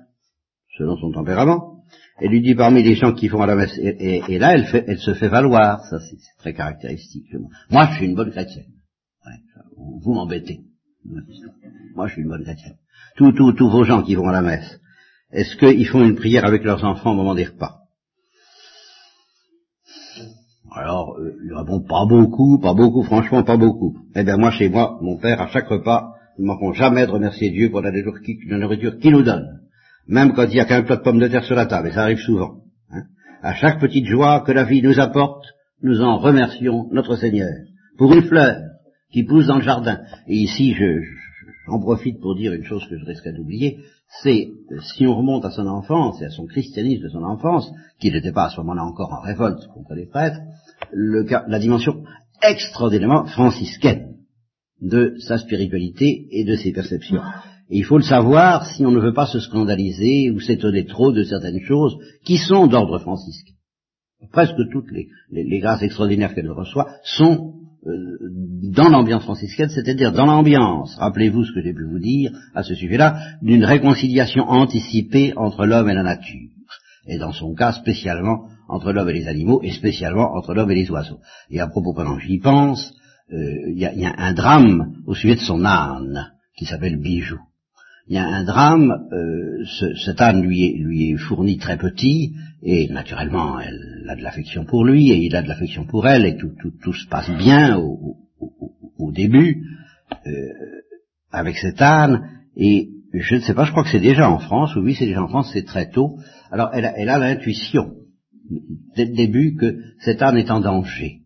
[0.78, 1.80] selon son tempérament.
[2.20, 4.98] Elle lui dit parmi les gens qui font à la messe, et, là, elle, elle,
[4.98, 7.26] se fait valoir, ça c'est très caractéristique.
[7.70, 8.73] Moi, je suis une bonne chrétienne.
[10.02, 10.60] Vous m'embêtez.
[11.94, 12.76] Moi, je suis une bonne chrétienne.
[13.16, 14.80] Tous, vos gens qui vont à la messe,
[15.32, 17.80] est-ce qu'ils font une prière avec leurs enfants au moment des repas?
[20.72, 23.96] Alors, euh, il répond pas beaucoup, pas beaucoup, franchement pas beaucoup.
[24.16, 27.50] Eh bien moi, chez moi, mon père, à chaque repas, ne manquons jamais de remercier
[27.50, 29.60] Dieu pour la nourriture qu'il nous donne.
[30.08, 31.92] Même quand il n'y a qu'un plat de pommes de terre sur la table, et
[31.92, 32.56] ça arrive souvent.
[32.90, 33.04] Hein.
[33.42, 35.44] À chaque petite joie que la vie nous apporte,
[35.82, 37.52] nous en remercions notre Seigneur.
[37.96, 38.56] Pour une fleur
[39.14, 40.00] qui pousse dans le jardin.
[40.26, 41.00] Et ici, je,
[41.68, 43.78] j'en profite pour dire une chose que je risque d'oublier,
[44.22, 47.70] c'est, euh, si on remonte à son enfance et à son christianisme de son enfance,
[48.00, 50.40] qui n'était pas à ce moment-là encore en révolte contre les prêtres,
[50.92, 52.02] la dimension
[52.42, 54.16] extraordinairement franciscaine
[54.82, 57.22] de sa spiritualité et de ses perceptions.
[57.70, 61.12] Et il faut le savoir si on ne veut pas se scandaliser ou s'étonner trop
[61.12, 63.54] de certaines choses qui sont d'ordre franciscain.
[64.32, 71.44] Presque toutes les, grâces extraordinaires qu'elle reçoit sont dans l'ambiance franciscaine, c'est-à-dire dans l'ambiance, rappelez-vous
[71.44, 75.94] ce que j'ai pu vous dire à ce sujet-là, d'une réconciliation anticipée entre l'homme et
[75.94, 76.48] la nature,
[77.06, 80.76] et dans son cas spécialement entre l'homme et les animaux, et spécialement entre l'homme et
[80.76, 81.20] les oiseaux.
[81.50, 82.94] Et à propos, pendant que j'y pense,
[83.32, 87.38] euh, il y, a un drame au sujet de son âne, qui s'appelle Bijou.
[88.08, 89.64] Il y a un drame, euh,
[90.04, 92.34] cet âne lui est, lui est fourni très petit,
[92.64, 96.24] et naturellement elle a de l'affection pour lui, et il a de l'affection pour elle,
[96.24, 98.16] et tout, tout, tout se passe bien au,
[99.12, 99.62] début
[100.26, 100.30] euh,
[101.30, 104.74] avec cet âne, et je ne sais pas, je crois que c'est déjà en France,
[104.74, 106.18] oui, c'est déjà en France, c'est très tôt.
[106.50, 107.94] Alors elle elle a l'intuition,
[108.96, 111.20] dès le début que cet âne est en danger.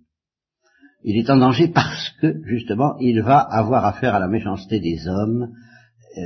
[1.05, 5.07] Il est en danger parce que, justement, il va avoir affaire à la méchanceté des
[5.07, 5.53] hommes.
[6.17, 6.23] Euh,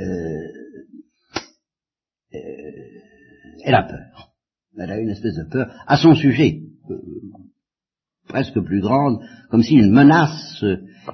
[2.33, 2.39] euh,
[3.63, 4.12] elle a peur.
[4.77, 6.95] Elle a une espèce de peur à son sujet, euh,
[8.27, 10.63] presque plus grande, comme si une menace.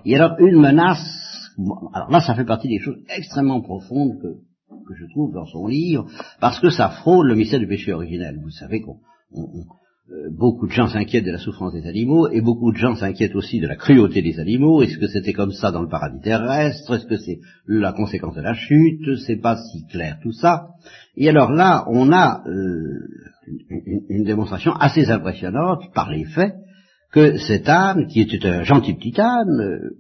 [0.06, 1.52] Et alors une menace.
[1.94, 4.28] Alors là, ça fait partie des choses extrêmement profondes que,
[4.88, 6.08] que je trouve dans son livre,
[6.40, 8.40] parce que ça frôle le mystère du péché originel.
[8.42, 9.00] Vous savez qu'on
[10.12, 13.36] euh, beaucoup de gens s'inquiètent de la souffrance des animaux, et beaucoup de gens s'inquiètent
[13.36, 14.82] aussi de la cruauté des animaux.
[14.82, 16.96] Est-ce que c'était comme ça dans le paradis terrestre?
[16.96, 19.18] Est-ce que c'est la conséquence de la chute?
[19.28, 20.70] C'est pas si clair tout ça.
[21.16, 22.98] Et alors là, on a euh,
[24.10, 26.56] une, démonstration assez impressionnante par les faits
[27.12, 29.98] que cet âne, qui était un gentil petit âne, euh,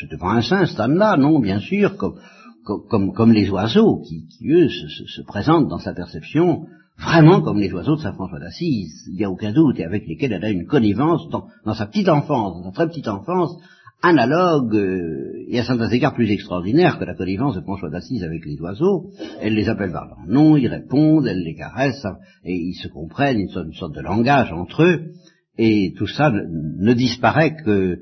[0.00, 2.16] c'était pas un saint cet âne-là, non, bien sûr, comme,
[2.64, 6.66] comme, comme les oiseaux, qui, eux se, se, présentent dans sa perception
[6.98, 10.06] vraiment comme les oiseaux de Saint François d'Assise, il n'y a aucun doute, et avec
[10.06, 13.56] lesquels elle a une connivence dans, sa petite enfance, dans sa très petite enfance,
[14.02, 18.44] analogue euh, et à certains égards plus extraordinaire que la connivence de François d'Assise avec
[18.44, 19.10] les oiseaux.
[19.40, 22.04] Elle les appelle par leur nom, ils répondent, elle les caresse,
[22.44, 25.12] et ils se comprennent, ils ont une sorte de langage entre eux,
[25.56, 27.98] et tout ça ne, disparaît que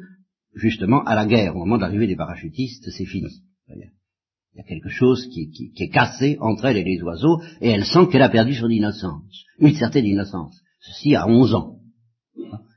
[0.55, 3.43] justement à la guerre, au moment de l'arrivée des parachutistes, c'est fini.
[3.69, 7.71] Il y a quelque chose qui, qui, est cassé entre elle et les oiseaux, et
[7.71, 10.61] elle sent qu'elle a perdu son innocence, une certaine innocence.
[10.81, 11.77] Ceci à 11 ans,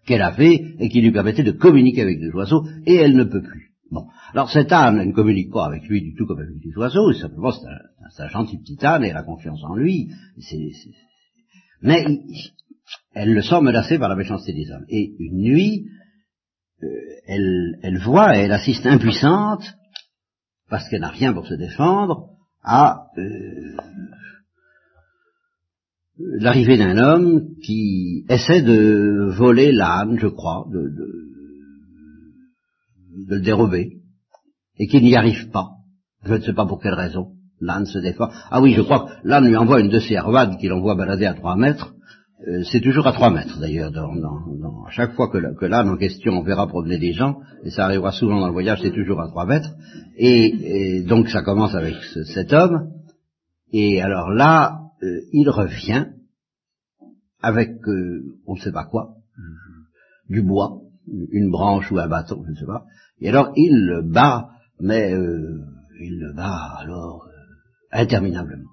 [0.05, 3.41] qu'elle avait et qui lui permettait de communiquer avec les oiseaux, et elle ne peut
[3.41, 3.71] plus.
[3.91, 6.75] Bon, alors cette âne, elle ne communique pas avec lui du tout comme avec les
[6.77, 10.09] oiseaux, simplement c'est un, gentil petit âne, et elle a confiance en lui,
[11.81, 12.05] mais
[13.13, 14.85] elle le sent menacé par la méchanceté des hommes.
[14.89, 15.85] Et une nuit,
[16.81, 16.87] euh,
[17.27, 19.63] elle, elle voit, elle assiste impuissante
[20.69, 22.29] parce qu'elle n'a rien pour se défendre,
[22.63, 23.77] à euh,
[26.17, 30.89] l'arrivée d'un homme qui essaie de voler l'âne, je crois, de,
[33.27, 33.97] le dérober,
[34.77, 35.69] et qui n'y arrive pas.
[36.23, 37.27] Je ne sais pas pour quelle raison.
[37.61, 38.29] L'âne se défend.
[38.49, 41.25] Ah oui, je crois que l'âne lui envoie une de ses arvades qu'il envoie balader
[41.25, 41.93] à trois mètres,
[42.47, 43.91] euh, c'est toujours à trois mètres d'ailleurs.
[43.91, 44.09] Dans,
[44.89, 48.47] chaque fois que, l'âne en question verra promener des gens, et ça arrivera souvent dans
[48.47, 49.69] le voyage, c'est toujours à trois mètres.
[50.17, 51.95] Et, donc ça commence avec
[52.33, 52.89] cet homme.
[53.71, 56.07] Et alors là, euh, il revient
[57.41, 59.15] avec euh, on ne sait pas quoi,
[60.29, 62.85] du bois, une branche ou un bâton, je ne sais pas.
[63.19, 67.27] Et alors il le bat, mais il le bat alors
[67.91, 68.71] interminablement.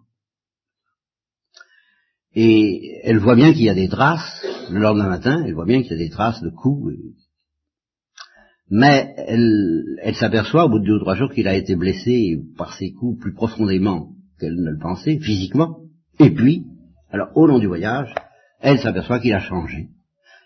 [2.35, 5.83] Et elle voit bien qu'il y a des traces, le lendemain matin, elle voit bien
[5.83, 6.95] qu'il y a des traces de coups.
[8.71, 12.75] Mais elle, s'aperçoit au bout de deux ou trois jours qu'il a été blessé par
[12.75, 15.81] ces coups plus profondément qu'elle ne le pensait, physiquement.
[16.21, 16.67] Et puis,
[17.11, 18.15] alors au long du voyage,
[18.61, 19.89] elle s'aperçoit qu'il a changé.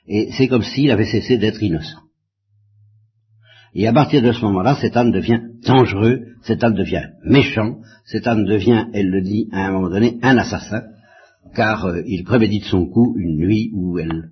[0.07, 2.01] Et c'est comme s'il avait cessé d'être innocent.
[3.75, 8.29] Et à partir de ce moment-là, cet âne devient dangereux, cet âne devient méchant, cet
[8.29, 10.85] âne devient, elle le dit à un moment donné, un assassin,
[11.57, 14.31] car euh, il prémédite son coup une nuit où elle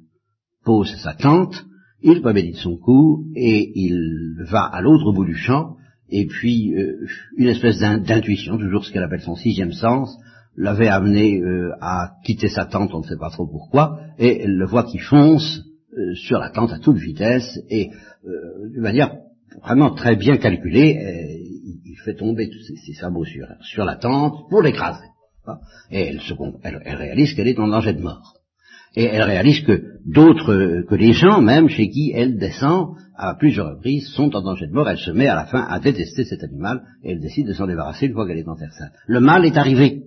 [0.65, 1.65] pose sa tente,
[2.03, 5.77] il prémédite son coup et il va à l'autre bout du champ,
[6.09, 7.05] et puis euh,
[7.37, 10.17] une espèce d'intuition, toujours ce qu'elle appelle son sixième sens,
[10.57, 14.57] l'avait amené euh, à quitter sa tente, on ne sait pas trop pourquoi, et elle
[14.57, 15.63] le voit qui fonce
[16.15, 17.91] sur la tente à toute vitesse, et
[18.25, 19.15] d'une manière
[19.63, 20.99] vraiment très bien calculée,
[21.85, 23.27] il fait tomber tous ses, sabots
[23.61, 25.05] sur la tente pour l'écraser.
[25.91, 28.35] Et elle, se, elle, réalise qu'elle est en danger de mort.
[28.95, 33.71] Et elle réalise que d'autres, que les gens même chez qui elle descend à plusieurs
[33.71, 34.89] reprises sont en danger de mort.
[34.89, 37.67] Elle se met à la fin à détester cet animal et elle décide de s'en
[37.67, 38.93] débarrasser une fois qu'elle est en terre sainte.
[39.07, 40.03] Le mal est arrivé.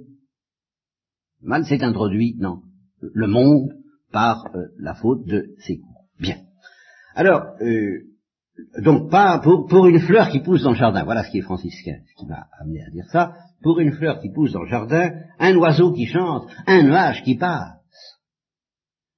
[1.46, 2.62] Mal s'est introduit dans
[3.02, 3.70] le monde
[4.12, 6.00] par euh, la faute de ses coups.
[6.20, 6.38] Bien.
[7.14, 8.00] Alors, euh,
[8.82, 11.44] donc pas pour, pour, une fleur qui pousse dans le jardin, voilà ce qui est
[11.44, 14.70] franciscain, ce qui m'a amené à dire ça, pour une fleur qui pousse dans le
[14.70, 17.74] jardin, un oiseau qui chante, un nuage qui passe.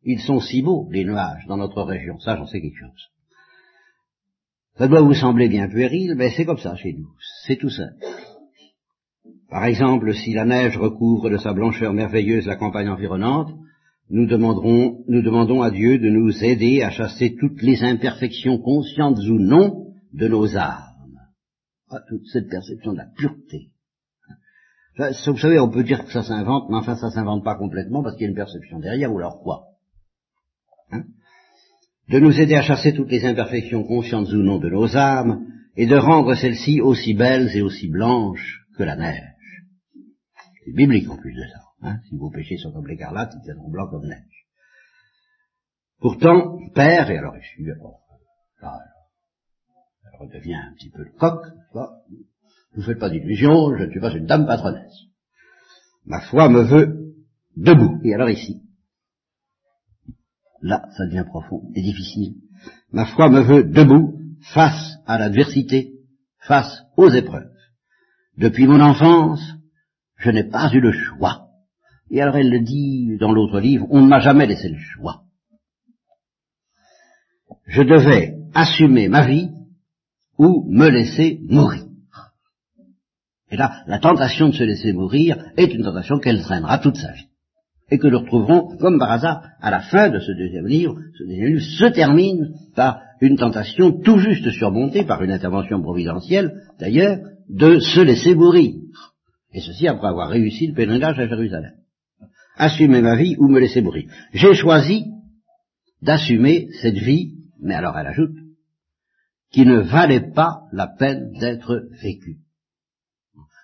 [0.03, 3.11] Ils sont si beaux, les nuages, dans notre région, ça j'en sais quelque chose.
[4.77, 7.09] Ça doit vous sembler bien puéril, mais c'est comme ça chez nous,
[7.45, 8.05] c'est tout simple.
[9.49, 13.53] Par exemple, si la neige recouvre de sa blancheur merveilleuse la campagne environnante,
[14.09, 19.19] nous demanderons, nous demandons à Dieu de nous aider à chasser toutes les imperfections conscientes
[19.19, 20.83] ou non de nos âmes.
[21.89, 23.71] Ah, toute cette perception de la pureté.
[24.97, 28.15] Vous savez, on peut dire que ça s'invente, mais enfin ça s'invente pas complètement parce
[28.15, 29.65] qu'il y a une perception derrière, ou alors quoi
[30.91, 31.03] hein?
[32.09, 35.85] De nous aider à chasser toutes les imperfections conscientes ou non de nos âmes, et
[35.85, 39.36] de rendre celles-ci aussi belles et aussi blanches que la neige.
[40.67, 41.61] C'est biblique en plus de ça.
[41.81, 44.47] Hein, si vos péchés sont comme l'écarlate, ils deviendront blancs comme neige.
[46.01, 47.35] Pourtant, Père, et alors
[48.61, 48.79] là,
[50.03, 51.41] elle redevient un petit peu le coq,
[51.73, 55.05] ne vous faites pas d'illusions, je ne suis pas une dame patronesse.
[56.05, 57.15] Ma foi me veut
[57.55, 58.01] debout.
[58.03, 58.61] Et alors ici,
[60.61, 62.41] là, ça devient profond et difficile.
[62.91, 64.19] Ma foi me veut debout
[64.53, 65.93] face à l'adversité,
[66.39, 67.53] face aux épreuves.
[68.35, 69.56] Depuis mon enfance,
[70.17, 71.47] je n'ai pas eu le choix
[72.09, 75.21] et alors elle le dit dans l'autre livre, on ne m'a jamais laissé le choix.
[77.65, 79.49] Je devais assumer ma vie
[80.37, 81.83] ou me laisser mourir.
[83.49, 87.11] Et là, la tentation de se laisser mourir est une tentation qu'elle traînera toute sa
[87.11, 87.27] vie.
[87.89, 91.23] Et que nous retrouverons, comme par hasard, à la fin de ce deuxième livre, ce
[91.23, 97.19] deuxième livre se termine par une tentation tout juste surmontée par une intervention providentielle, d'ailleurs,
[97.47, 98.73] de se laisser mourir.
[99.57, 101.73] Et ceci après avoir réussi le pèlerinage à Jérusalem.
[102.57, 104.07] assumer ma vie ou me laisser mourir.
[104.31, 105.05] J'ai choisi
[106.03, 108.37] d'assumer cette vie, mais alors elle ajoute,
[109.51, 112.37] qui ne valait pas la peine d'être vécue.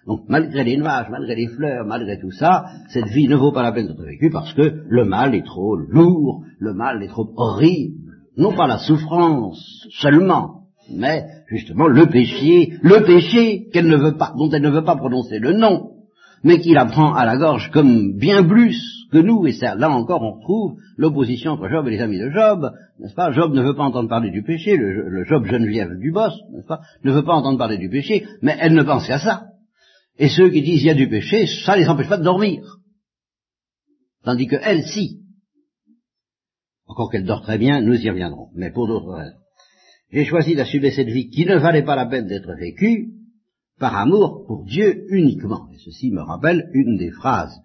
[0.07, 3.61] Donc malgré les nuages, malgré les fleurs, malgré tout ça, cette vie ne vaut pas
[3.61, 7.31] la peine d'être vécue parce que le mal est trop lourd, le mal est trop
[7.35, 8.13] horrible.
[8.35, 14.33] Non pas la souffrance seulement, mais justement le péché, le péché qu'elle ne veut pas,
[14.37, 15.91] dont elle ne veut pas prononcer le nom,
[16.43, 20.23] mais qui la prend à la gorge comme bien plus que nous, et là encore
[20.23, 23.31] on retrouve l'opposition entre Job et les amis de Job, n'est-ce pas?
[23.31, 26.81] Job ne veut pas entendre parler du péché, le, Job Geneviève du boss, n'est-ce pas,
[27.03, 29.45] ne veut pas entendre parler du péché, mais elle ne pense qu'à ça.
[30.17, 32.63] Et ceux qui disent il y a du péché, ça les empêche pas de dormir.
[34.23, 35.19] Tandis que elle, si.
[36.87, 39.42] Encore qu'elle dort très bien, nous y reviendrons, mais pour d'autres raisons.
[40.13, 43.13] J'ai choisi d'assumer cette vie qui ne valait pas la peine d'être vécue
[43.79, 45.67] par amour pour Dieu uniquement.
[45.73, 47.59] Et ceci me rappelle une des phrases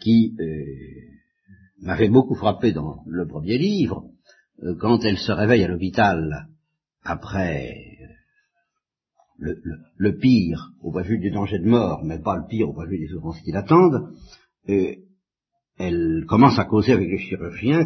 [0.00, 0.64] qui euh,
[1.82, 4.08] m'avait beaucoup frappé dans le premier livre,
[4.62, 6.48] euh, quand elle se réveille à l'hôpital
[7.02, 7.98] après
[9.36, 12.72] le, pire au point de vue du danger de mort, mais pas le pire au
[12.72, 14.08] point de vue des souffrances qui l'attendent,
[14.70, 14.94] euh,
[15.76, 17.84] elle commence à causer avec le chirurgien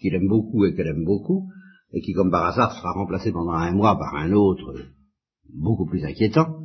[0.00, 1.48] qu'il aime beaucoup et qu'elle aime beaucoup,
[1.92, 4.74] et qui comme par hasard sera remplacé pendant un mois par un autre
[5.54, 6.58] beaucoup plus inquiétant,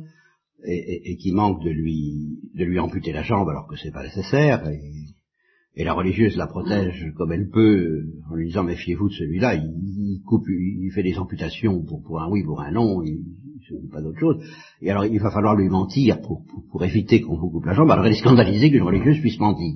[0.64, 4.68] et, qui manque de lui de lui amputer la jambe alors que c'est pas nécessaire,
[4.68, 10.20] et, la religieuse la protège comme elle peut en lui disant méfiez-vous de celui-là, il,
[10.26, 13.24] coupe, il fait des amputations pour, pour un oui, pour un non, il
[13.74, 14.36] ne pas d'autre chose.
[14.80, 17.90] Et alors il va falloir lui mentir pour, éviter qu'on vous coupe la jambe.
[17.90, 19.74] Alors elle est scandalisée qu'une religieuse puisse mentir.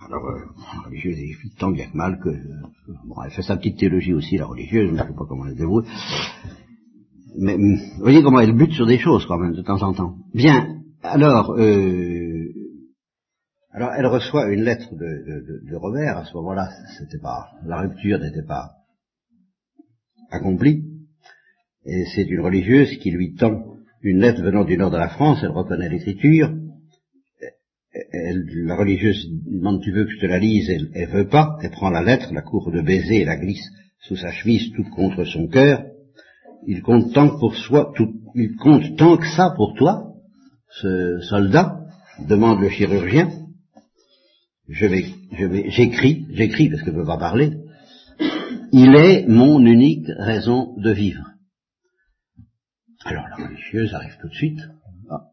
[0.00, 0.40] Alors euh,
[0.74, 1.18] la religieuse
[1.58, 2.30] tant bien que mal que
[3.06, 5.52] bon, elle fait sa petite théologie aussi la religieuse, je ne sais pas comment elle
[5.52, 5.84] se débrouille
[7.38, 10.16] mais vous voyez comment elle bute sur des choses quand même de temps en temps.
[10.34, 12.48] Bien, alors, euh,
[13.72, 16.18] alors elle reçoit une lettre de, de, de Robert.
[16.18, 18.70] À ce moment-là, c'était pas la rupture n'était pas
[20.30, 20.84] accomplie,
[21.86, 25.38] et c'est une religieuse qui lui tend une lettre venant du nord de la France.
[25.42, 26.52] Elle reconnaît l'écriture.
[28.12, 31.70] la religieuse demande tu veux que je te la lise, elle, elle veut pas, elle
[31.70, 33.68] prend la lettre, la court de baiser et la glisse
[34.00, 35.84] sous sa chemise, toute contre son cœur,
[36.66, 40.12] il compte tant pour soi, tout, il compte tant que ça pour toi,
[40.70, 41.80] ce soldat,
[42.28, 43.30] demande le chirurgien.
[44.68, 47.52] Je vais, je vais, j'écris, j'écris parce que je ne peux pas parler.
[48.72, 51.35] Il est mon unique raison de vivre.
[53.06, 54.58] Alors la religieuse arrive tout de suite
[55.08, 55.30] ah,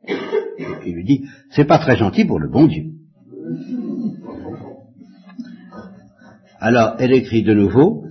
[0.85, 2.83] et lui dit, c'est pas très gentil pour le bon Dieu.
[6.59, 8.05] Alors elle écrit de nouveau,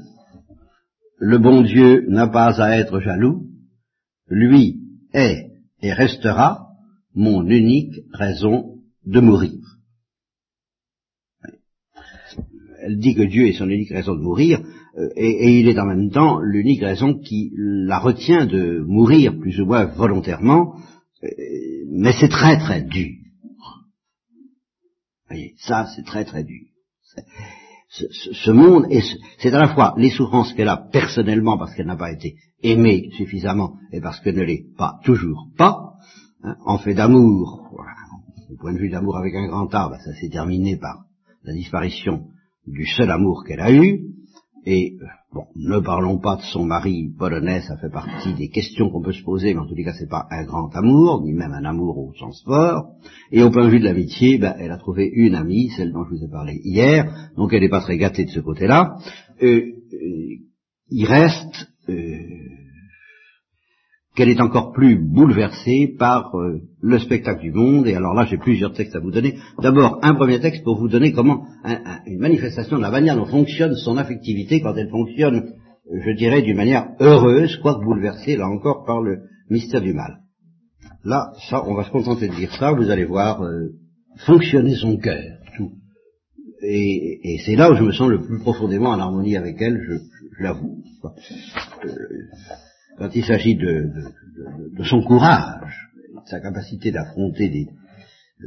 [1.19, 3.47] le bon Dieu n'a pas à être jaloux,
[4.27, 4.81] lui
[5.13, 6.71] est et restera
[7.15, 9.61] mon unique raison de mourir.
[12.81, 14.61] Elle dit que Dieu est son unique raison de mourir,
[14.99, 19.61] euh, et, il est en même temps l'unique raison qui la retient de mourir plus
[19.61, 20.77] ou moins volontairement,
[21.25, 21.29] euh,
[21.91, 23.17] mais c'est très très dur.
[25.23, 26.61] Vous voyez, ça c'est très très dur.
[27.89, 28.87] Ce, monde,
[29.39, 33.11] c'est à la fois les souffrances qu'elle a personnellement parce qu'elle n'a pas été aimée
[33.19, 35.93] suffisamment et parce qu'elle ne l'est pas toujours pas,
[36.43, 37.71] hein, en fait d'amour,
[38.51, 41.05] au point de vue d'amour avec un grand A, ça s'est terminé par
[41.45, 42.29] la disparition
[42.67, 44.07] du seul amour qu'elle a eu,
[44.65, 48.91] et euh, bon, ne parlons pas de son mari polonais, ça fait partie des questions
[48.91, 51.33] qu'on peut se poser, mais en tous les cas, c'est pas un grand amour, ni
[51.33, 52.93] même un amour au sens fort.
[53.31, 56.05] Et au point de vue de l'amitié, ben, elle a trouvé une amie, celle dont
[56.05, 58.97] je vous ai parlé hier, donc elle n'est pas très gâtée de ce côté-là.
[59.43, 60.37] Euh, euh,
[60.91, 61.69] il reste
[64.15, 68.37] qu'elle est encore plus bouleversée par euh, le spectacle du monde, et alors là j'ai
[68.37, 69.39] plusieurs textes à vous donner.
[69.61, 71.47] D'abord, un premier texte pour vous donner comment
[72.07, 75.55] une manifestation de la manière dont fonctionne son affectivité quand elle fonctionne,
[75.91, 80.19] je dirais, d'une manière heureuse, quoique bouleversée, là encore, par le mystère du mal.
[81.05, 83.71] Là, ça, on va se contenter de dire ça, vous allez voir euh,
[84.19, 85.73] fonctionner son cœur, tout.
[86.63, 90.43] Et, c'est là où je me sens le plus profondément en harmonie avec elle, je,
[90.43, 90.83] l'avoue.
[93.03, 93.91] Quand il s'agit de,
[94.85, 97.67] son courage, de sa capacité d'affronter
[98.41, 98.47] euh,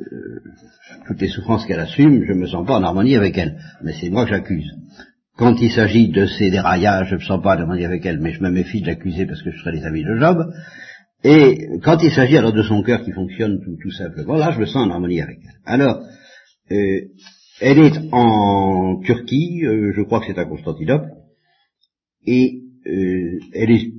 [1.06, 3.60] toutes les souffrances qu'elle assume, je ne me sens pas en harmonie avec elle.
[3.84, 4.72] Mais c'est moi que j'accuse.
[5.36, 8.22] Quand il s'agit de ses déraillages, je ne me sens pas en harmonie avec elle,
[8.22, 10.38] mais je me méfie de l'accuser parce que je serai les amis de Job.
[11.26, 14.66] Et quand il s'agit alors de son cœur qui fonctionne tout, simplement, là je me
[14.66, 15.60] sens en harmonie avec elle.
[15.66, 15.99] Alors,
[16.72, 17.01] euh,
[17.60, 21.10] elle est en Turquie, euh, je crois que c'est à Constantinople,
[22.26, 23.92] et euh, elle est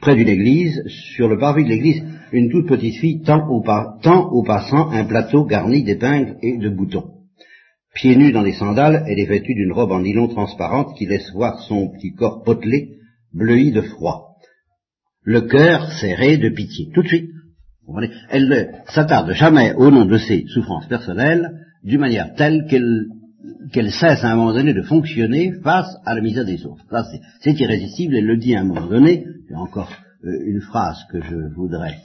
[0.00, 2.02] près d'une église, sur le parvis de l'église,
[2.32, 3.62] une toute petite fille tend au,
[4.02, 7.10] tend au passant un plateau garni d'épingles et de boutons.
[7.94, 11.30] Pieds nus dans des sandales, elle est vêtue d'une robe en nylon transparente qui laisse
[11.32, 12.96] voir son petit corps potelé,
[13.32, 14.36] bleui de froid.
[15.22, 16.90] Le cœur serré de pitié.
[16.94, 17.30] Tout de suite.
[18.30, 21.50] Elle ne s'attarde jamais au nom de ses souffrances personnelles
[21.82, 23.06] d'une manière telle qu'elle
[23.72, 26.84] qu'elle cesse à un moment donné de fonctionner face à la misère des autres.
[27.40, 29.24] c'est irrésistible, elle le dit à un moment donné,
[29.54, 29.90] a encore
[30.24, 31.98] euh, une phrase que je voudrais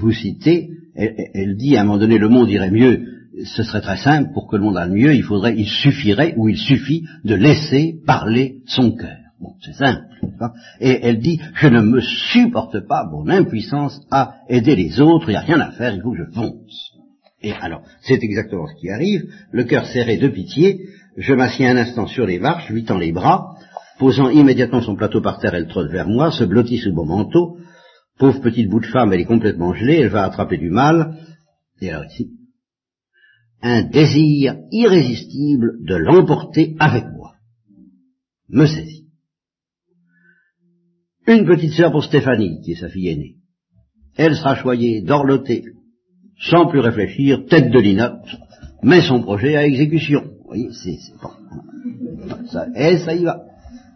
[0.00, 3.04] vous citer, elle, dit à un moment donné, le monde irait mieux,
[3.44, 6.48] ce serait très simple, pour que le monde aille mieux, il faudrait, il suffirait, ou
[6.48, 9.16] il suffit, de laisser parler son cœur.
[9.40, 10.00] Bon, c'est simple.
[10.80, 15.32] Et elle dit, je ne me supporte pas mon impuissance à aider les autres, il
[15.32, 16.97] n'y a rien à faire, il faut que je fonce.
[17.42, 21.76] Et alors, c'est exactement ce qui arrive, le cœur serré de pitié, je m'assieds un
[21.76, 23.56] instant sur les marches, lui tends les bras,
[23.98, 27.58] posant immédiatement son plateau par terre, elle trotte vers moi, se blottit sous mon manteau.
[28.18, 31.16] Pauvre petite bout de femme, elle est complètement gelée, elle va attraper du mal.
[31.80, 32.32] Et alors ici,
[33.62, 37.34] un désir irrésistible de l'emporter avec moi
[38.48, 39.06] me saisit.
[41.26, 43.36] Une petite sœur pour Stéphanie, qui est sa fille aînée.
[44.16, 45.62] Elle sera choyée, dorlotée,
[46.40, 48.36] sans plus réfléchir, tête de linotte,
[48.82, 50.22] met son projet à exécution.
[50.22, 51.30] Vous voyez, c'est bon.
[52.74, 53.42] Et ça y va.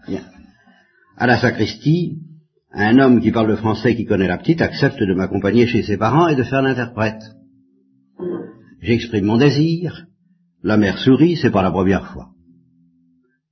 [0.09, 0.22] Bien.
[1.16, 2.18] À la sacristie,
[2.72, 5.97] un homme qui parle le français, qui connaît la petite, accepte de m'accompagner chez ses
[5.97, 7.22] parents et de faire l'interprète.
[8.80, 10.07] J'exprime mon désir,
[10.62, 12.30] la mère sourit, c'est pas la première fois.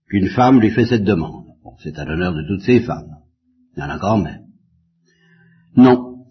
[0.09, 1.47] Qu'une femme lui fait cette demande.
[1.63, 3.19] Bon, c'est à l'honneur de toutes ces femmes.
[3.77, 4.47] Il y en a quand même.
[5.77, 6.25] Non,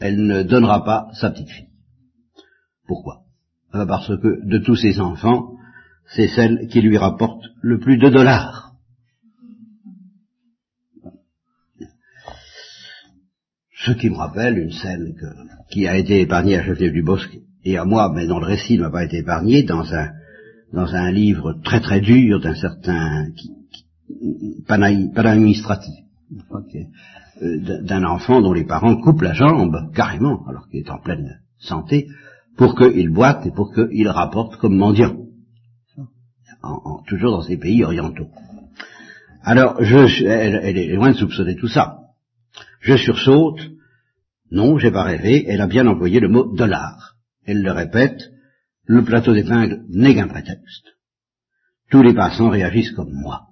[0.00, 1.71] elle ne donnera pas sa petite fille.
[2.86, 3.22] Pourquoi?
[3.74, 5.52] Euh, Parce que de tous ses enfants,
[6.14, 8.72] c'est celle qui lui rapporte le plus de dollars.
[13.84, 15.14] Ce qui me rappelle une scène
[15.70, 18.76] qui a été épargnée à Geneviève du Bosque et à moi, mais dont le récit
[18.76, 20.10] ne m'a pas été épargné, dans un,
[20.72, 23.50] dans un livre très très dur d'un certain qui,
[24.68, 25.94] administratif,
[27.42, 31.40] euh, d'un enfant dont les parents coupent la jambe, carrément, alors qu'il est en pleine
[31.58, 32.08] santé,
[32.56, 35.22] pour qu'il boite et pour qu'il rapporte comme mendiant
[37.06, 38.28] toujours dans ces pays orientaux.
[39.42, 41.98] Alors, je, elle, est loin de soupçonner tout ça.
[42.80, 43.60] Je sursaute.
[44.50, 45.44] Non, j'ai pas rêvé.
[45.48, 47.16] Elle a bien employé le mot dollar.
[47.44, 48.30] Elle le répète.
[48.84, 50.86] Le plateau d'épingle n'est qu'un prétexte.
[51.90, 53.48] Tous les passants réagissent comme moi.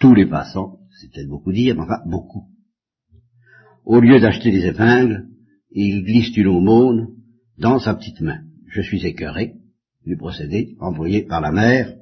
[0.00, 2.48] Tous les passants, c'est peut-être beaucoup dire, mais enfin beaucoup.
[3.84, 5.26] Au lieu d'acheter des épingles,
[5.70, 7.08] il glisse une aumône
[7.58, 8.40] dans sa petite main.
[8.68, 9.54] Je suis écœuré
[10.04, 11.94] du procédé employé par la mère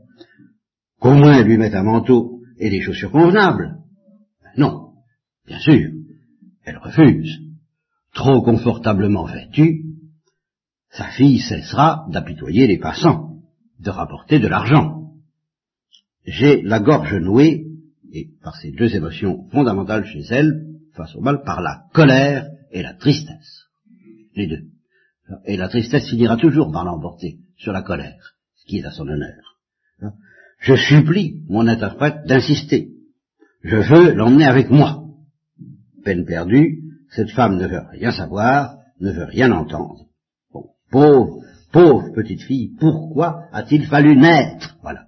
[1.00, 3.76] qu'au moins lui mette un manteau et des chaussures convenables.
[4.56, 4.92] Non,
[5.46, 5.90] bien sûr,
[6.64, 7.40] elle refuse.
[8.14, 9.82] Trop confortablement vêtue,
[10.90, 13.40] sa fille cessera d'apitoyer les passants,
[13.80, 15.12] de rapporter de l'argent.
[16.24, 17.66] J'ai la gorge nouée,
[18.12, 22.82] et par ces deux émotions fondamentales chez elle, face au mal, par la colère et
[22.82, 23.66] la tristesse.
[24.34, 24.75] Les deux.
[25.44, 29.08] Et la tristesse finira toujours par l'emporter sur la colère, ce qui est à son
[29.08, 29.56] honneur.
[30.60, 32.90] Je supplie mon interprète d'insister.
[33.62, 35.04] Je veux l'emmener avec moi.
[36.04, 40.06] Peine perdue, cette femme ne veut rien savoir, ne veut rien entendre.
[40.52, 41.40] Bon, pauvre,
[41.72, 44.76] pauvre petite fille, pourquoi a-t-il fallu naître?
[44.82, 45.06] Voilà.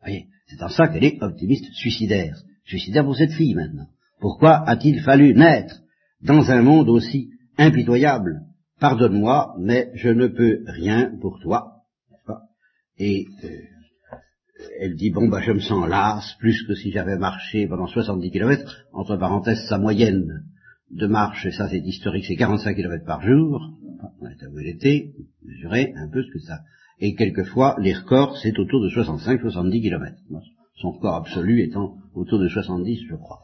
[0.00, 2.36] voyez, c'est en ça qu'elle est optimiste suicidaire.
[2.64, 3.88] Suicidaire pour cette fille maintenant.
[4.20, 5.82] Pourquoi a-t-il fallu naître
[6.22, 8.40] dans un monde aussi impitoyable?
[8.78, 11.76] Pardonne-moi, mais je ne peux rien pour toi.
[12.98, 13.48] Et euh,
[14.80, 18.30] elle dit bon bah je me sens lasse plus que si j'avais marché pendant 70
[18.30, 20.44] kilomètres, entre parenthèses sa moyenne
[20.90, 23.72] de marche, et ça c'est historique, c'est 45 kilomètres par jour,
[24.20, 25.12] on est à où elle était,
[25.42, 26.60] mesurer un peu ce que ça.
[27.00, 30.20] Et quelquefois les records c'est autour de 65-70 kilomètres.
[30.80, 33.40] Son record absolu étant autour de 70 je crois.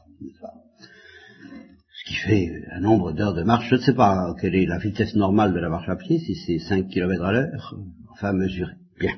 [2.13, 5.15] Qui fait un nombre d'heures de marche, je ne sais pas quelle est la vitesse
[5.15, 7.75] normale de la marche à pied, si c'est 5 kilomètres à l'heure,
[8.13, 8.73] enfin mesuré.
[9.01, 9.15] Bien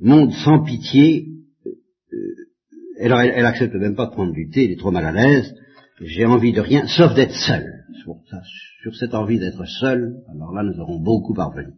[0.00, 1.28] monde sans pitié,
[1.64, 2.18] euh,
[2.98, 5.54] elle, elle, accepte même pas de prendre du thé, elle est trop mal à l'aise,
[6.00, 7.64] j'ai envie de rien, sauf d'être seul.
[8.82, 11.76] sur cette envie d'être seul, alors là nous aurons beaucoup à revenir.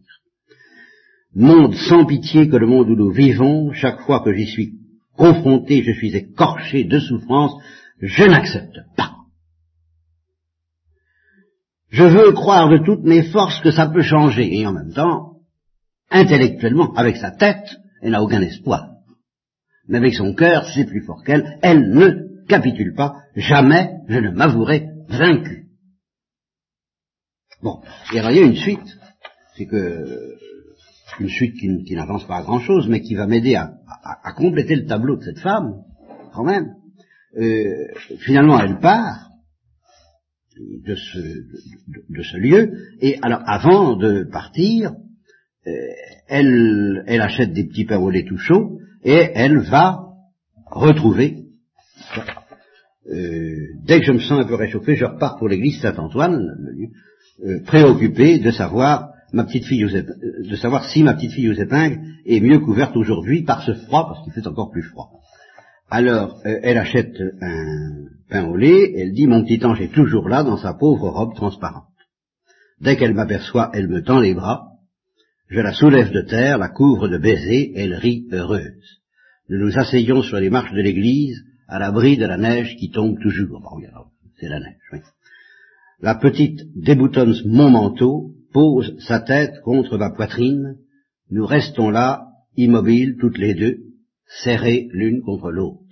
[1.35, 4.79] Monde sans pitié que le monde où nous vivons, chaque fois que j'y suis
[5.18, 7.53] confronté, je suis écorché de souffrance,
[8.01, 9.14] je n'accepte pas.
[11.95, 15.37] Je veux croire de toutes mes forces que ça peut changer, et en même temps,
[16.11, 17.69] intellectuellement, avec sa tête,
[18.03, 18.89] elle n'a aucun espoir.
[19.87, 24.31] Mais avec son cœur, c'est plus fort qu'elle, elle ne capitule pas, jamais je ne
[24.33, 25.67] m'avouerai vaincu.
[27.63, 27.81] Bon,
[28.13, 28.99] et alors il y a une suite,
[29.57, 30.35] c'est que
[31.21, 34.87] une suite qui, n'avance pas à grand chose, mais qui va m'aider à, compléter le
[34.87, 35.85] tableau de cette femme,
[36.33, 36.75] quand même.
[37.41, 37.87] Euh,
[38.19, 39.31] finalement, elle part
[40.57, 44.93] de ce, de, ce, lieu, et alors avant de partir,
[45.67, 45.71] euh,
[46.29, 50.01] elle, elle achète des petits pains au lait tout chaud, et elle va
[50.67, 51.45] retrouver.
[53.11, 56.41] Euh, dès que je me sens un peu réchauffé, je repars pour l'église Saint-Antoine,
[57.45, 60.03] euh, préoccupé de savoir ma petite fille euh,
[60.49, 64.07] de savoir si ma petite fille aux épingles est mieux couverte aujourd'hui par ce froid,
[64.09, 65.11] parce qu'il fait encore plus froid.
[65.97, 70.43] Alors, elle achète un pain au lait, elle dit, mon petit ange est toujours là
[70.43, 71.85] dans sa pauvre robe transparente.
[72.81, 74.71] Dès qu'elle m'aperçoit, elle me tend les bras,
[75.49, 79.03] je la soulève de terre, la couvre de baisers, elle rit heureuse.
[79.49, 83.17] Nous nous asseyons sur les marches de l'église, à l'abri de la neige qui tombe
[83.21, 83.63] toujours.
[84.41, 84.99] c'est la neige, oui.
[86.01, 90.75] La petite déboutonne mon manteau, pose sa tête contre ma poitrine,
[91.31, 92.25] nous restons là,
[92.57, 93.79] immobiles toutes les deux,
[94.43, 95.84] serrées l'une contre l'autre.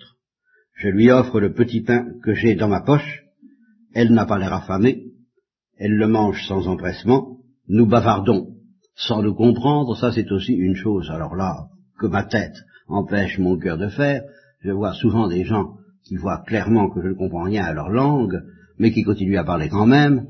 [0.82, 3.22] Je lui offre le petit pain que j'ai dans ma poche,
[3.94, 5.04] elle n'a pas l'air affamée,
[5.78, 7.36] elle le mange sans empressement,
[7.68, 8.48] nous bavardons.
[8.96, 11.68] Sans nous comprendre, ça c'est aussi une chose, alors là,
[12.00, 12.56] que ma tête
[12.88, 14.22] empêche mon cœur de faire.
[14.60, 15.74] Je vois souvent des gens
[16.04, 18.42] qui voient clairement que je ne comprends rien à leur langue,
[18.76, 20.26] mais qui continuent à parler quand même.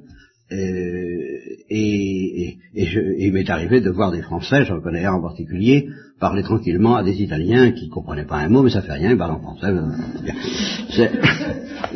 [0.53, 1.33] Euh,
[1.71, 5.89] et, je, il m'est arrivé de voir des Français, j'en connais un en particulier,
[6.23, 9.11] parler tranquillement à des Italiens qui ne comprenaient pas un mot, mais ça fait rien,
[9.11, 9.75] ils parlent en français.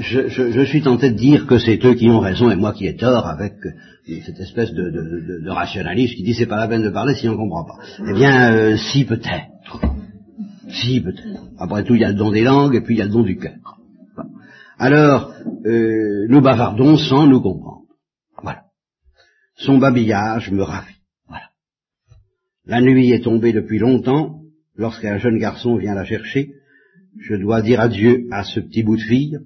[0.00, 2.96] Je, suis tenté de dire que c'est eux qui ont raison et moi qui ai
[2.96, 3.54] tort avec
[4.26, 7.36] cette espèce de, de, qui dit c'est pas la peine de parler si on ne
[7.36, 7.78] comprend pas.
[8.00, 9.80] Eh bien, euh, si peut-être.
[10.68, 11.44] Si, peut-être.
[11.60, 13.12] Après tout, il y a le don des langues et puis il y a le
[13.12, 13.54] don du cœur.
[14.78, 15.32] Alors,
[15.66, 17.82] euh, nous bavardons sans nous comprendre.
[18.42, 18.62] Voilà.
[19.56, 20.95] Son babillage me ravit.
[22.66, 24.40] La nuit est tombée depuis longtemps.
[24.74, 26.52] Lorsqu'un jeune garçon vient la chercher,
[27.18, 29.38] je dois dire adieu à ce petit bout de fille.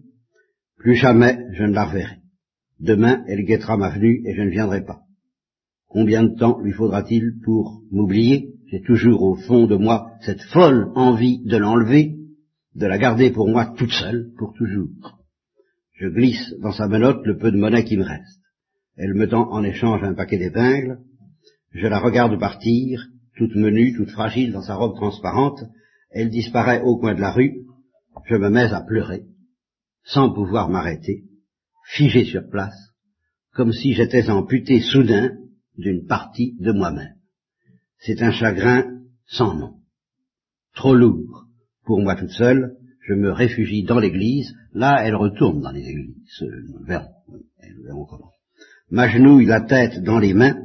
[0.78, 2.16] Plus jamais je ne la reverrai.
[2.80, 5.02] Demain, elle guettera ma venue et je ne viendrai pas.
[5.86, 8.54] Combien de temps lui faudra-t-il pour m'oublier?
[8.68, 12.16] J'ai toujours au fond de moi cette folle envie de l'enlever,
[12.74, 15.18] de la garder pour moi toute seule, pour toujours.
[15.92, 18.40] Je glisse dans sa menotte le peu de monnaie qui me reste.
[18.96, 21.00] Elle me tend en échange un paquet d'épingles.
[21.72, 23.06] Je la regarde partir,
[23.36, 25.62] toute menue, toute fragile dans sa robe transparente.
[26.10, 27.64] Elle disparaît au coin de la rue.
[28.26, 29.24] Je me mets à pleurer,
[30.04, 31.24] sans pouvoir m'arrêter,
[31.86, 32.92] figé sur place,
[33.52, 35.36] comme si j'étais amputé soudain
[35.78, 37.20] d'une partie de moi-même
[38.00, 38.84] c'est un chagrin
[39.26, 39.74] sans nom.
[40.74, 41.46] Trop lourd
[41.84, 46.44] pour moi toute seule, je me réfugie dans l'église, là elle retourne dans les églises,
[46.68, 48.32] nous verrons, nous verrons comment.
[48.90, 50.56] M'agenouille la tête dans les mains,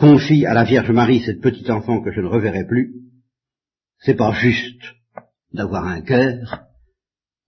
[0.00, 2.94] confie à la Vierge Marie cette petite enfant que je ne reverrai plus,
[3.98, 4.82] c'est pas juste
[5.52, 6.62] d'avoir un cœur,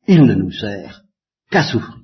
[0.07, 1.03] il ne nous sert
[1.51, 2.02] qu'à souffrir.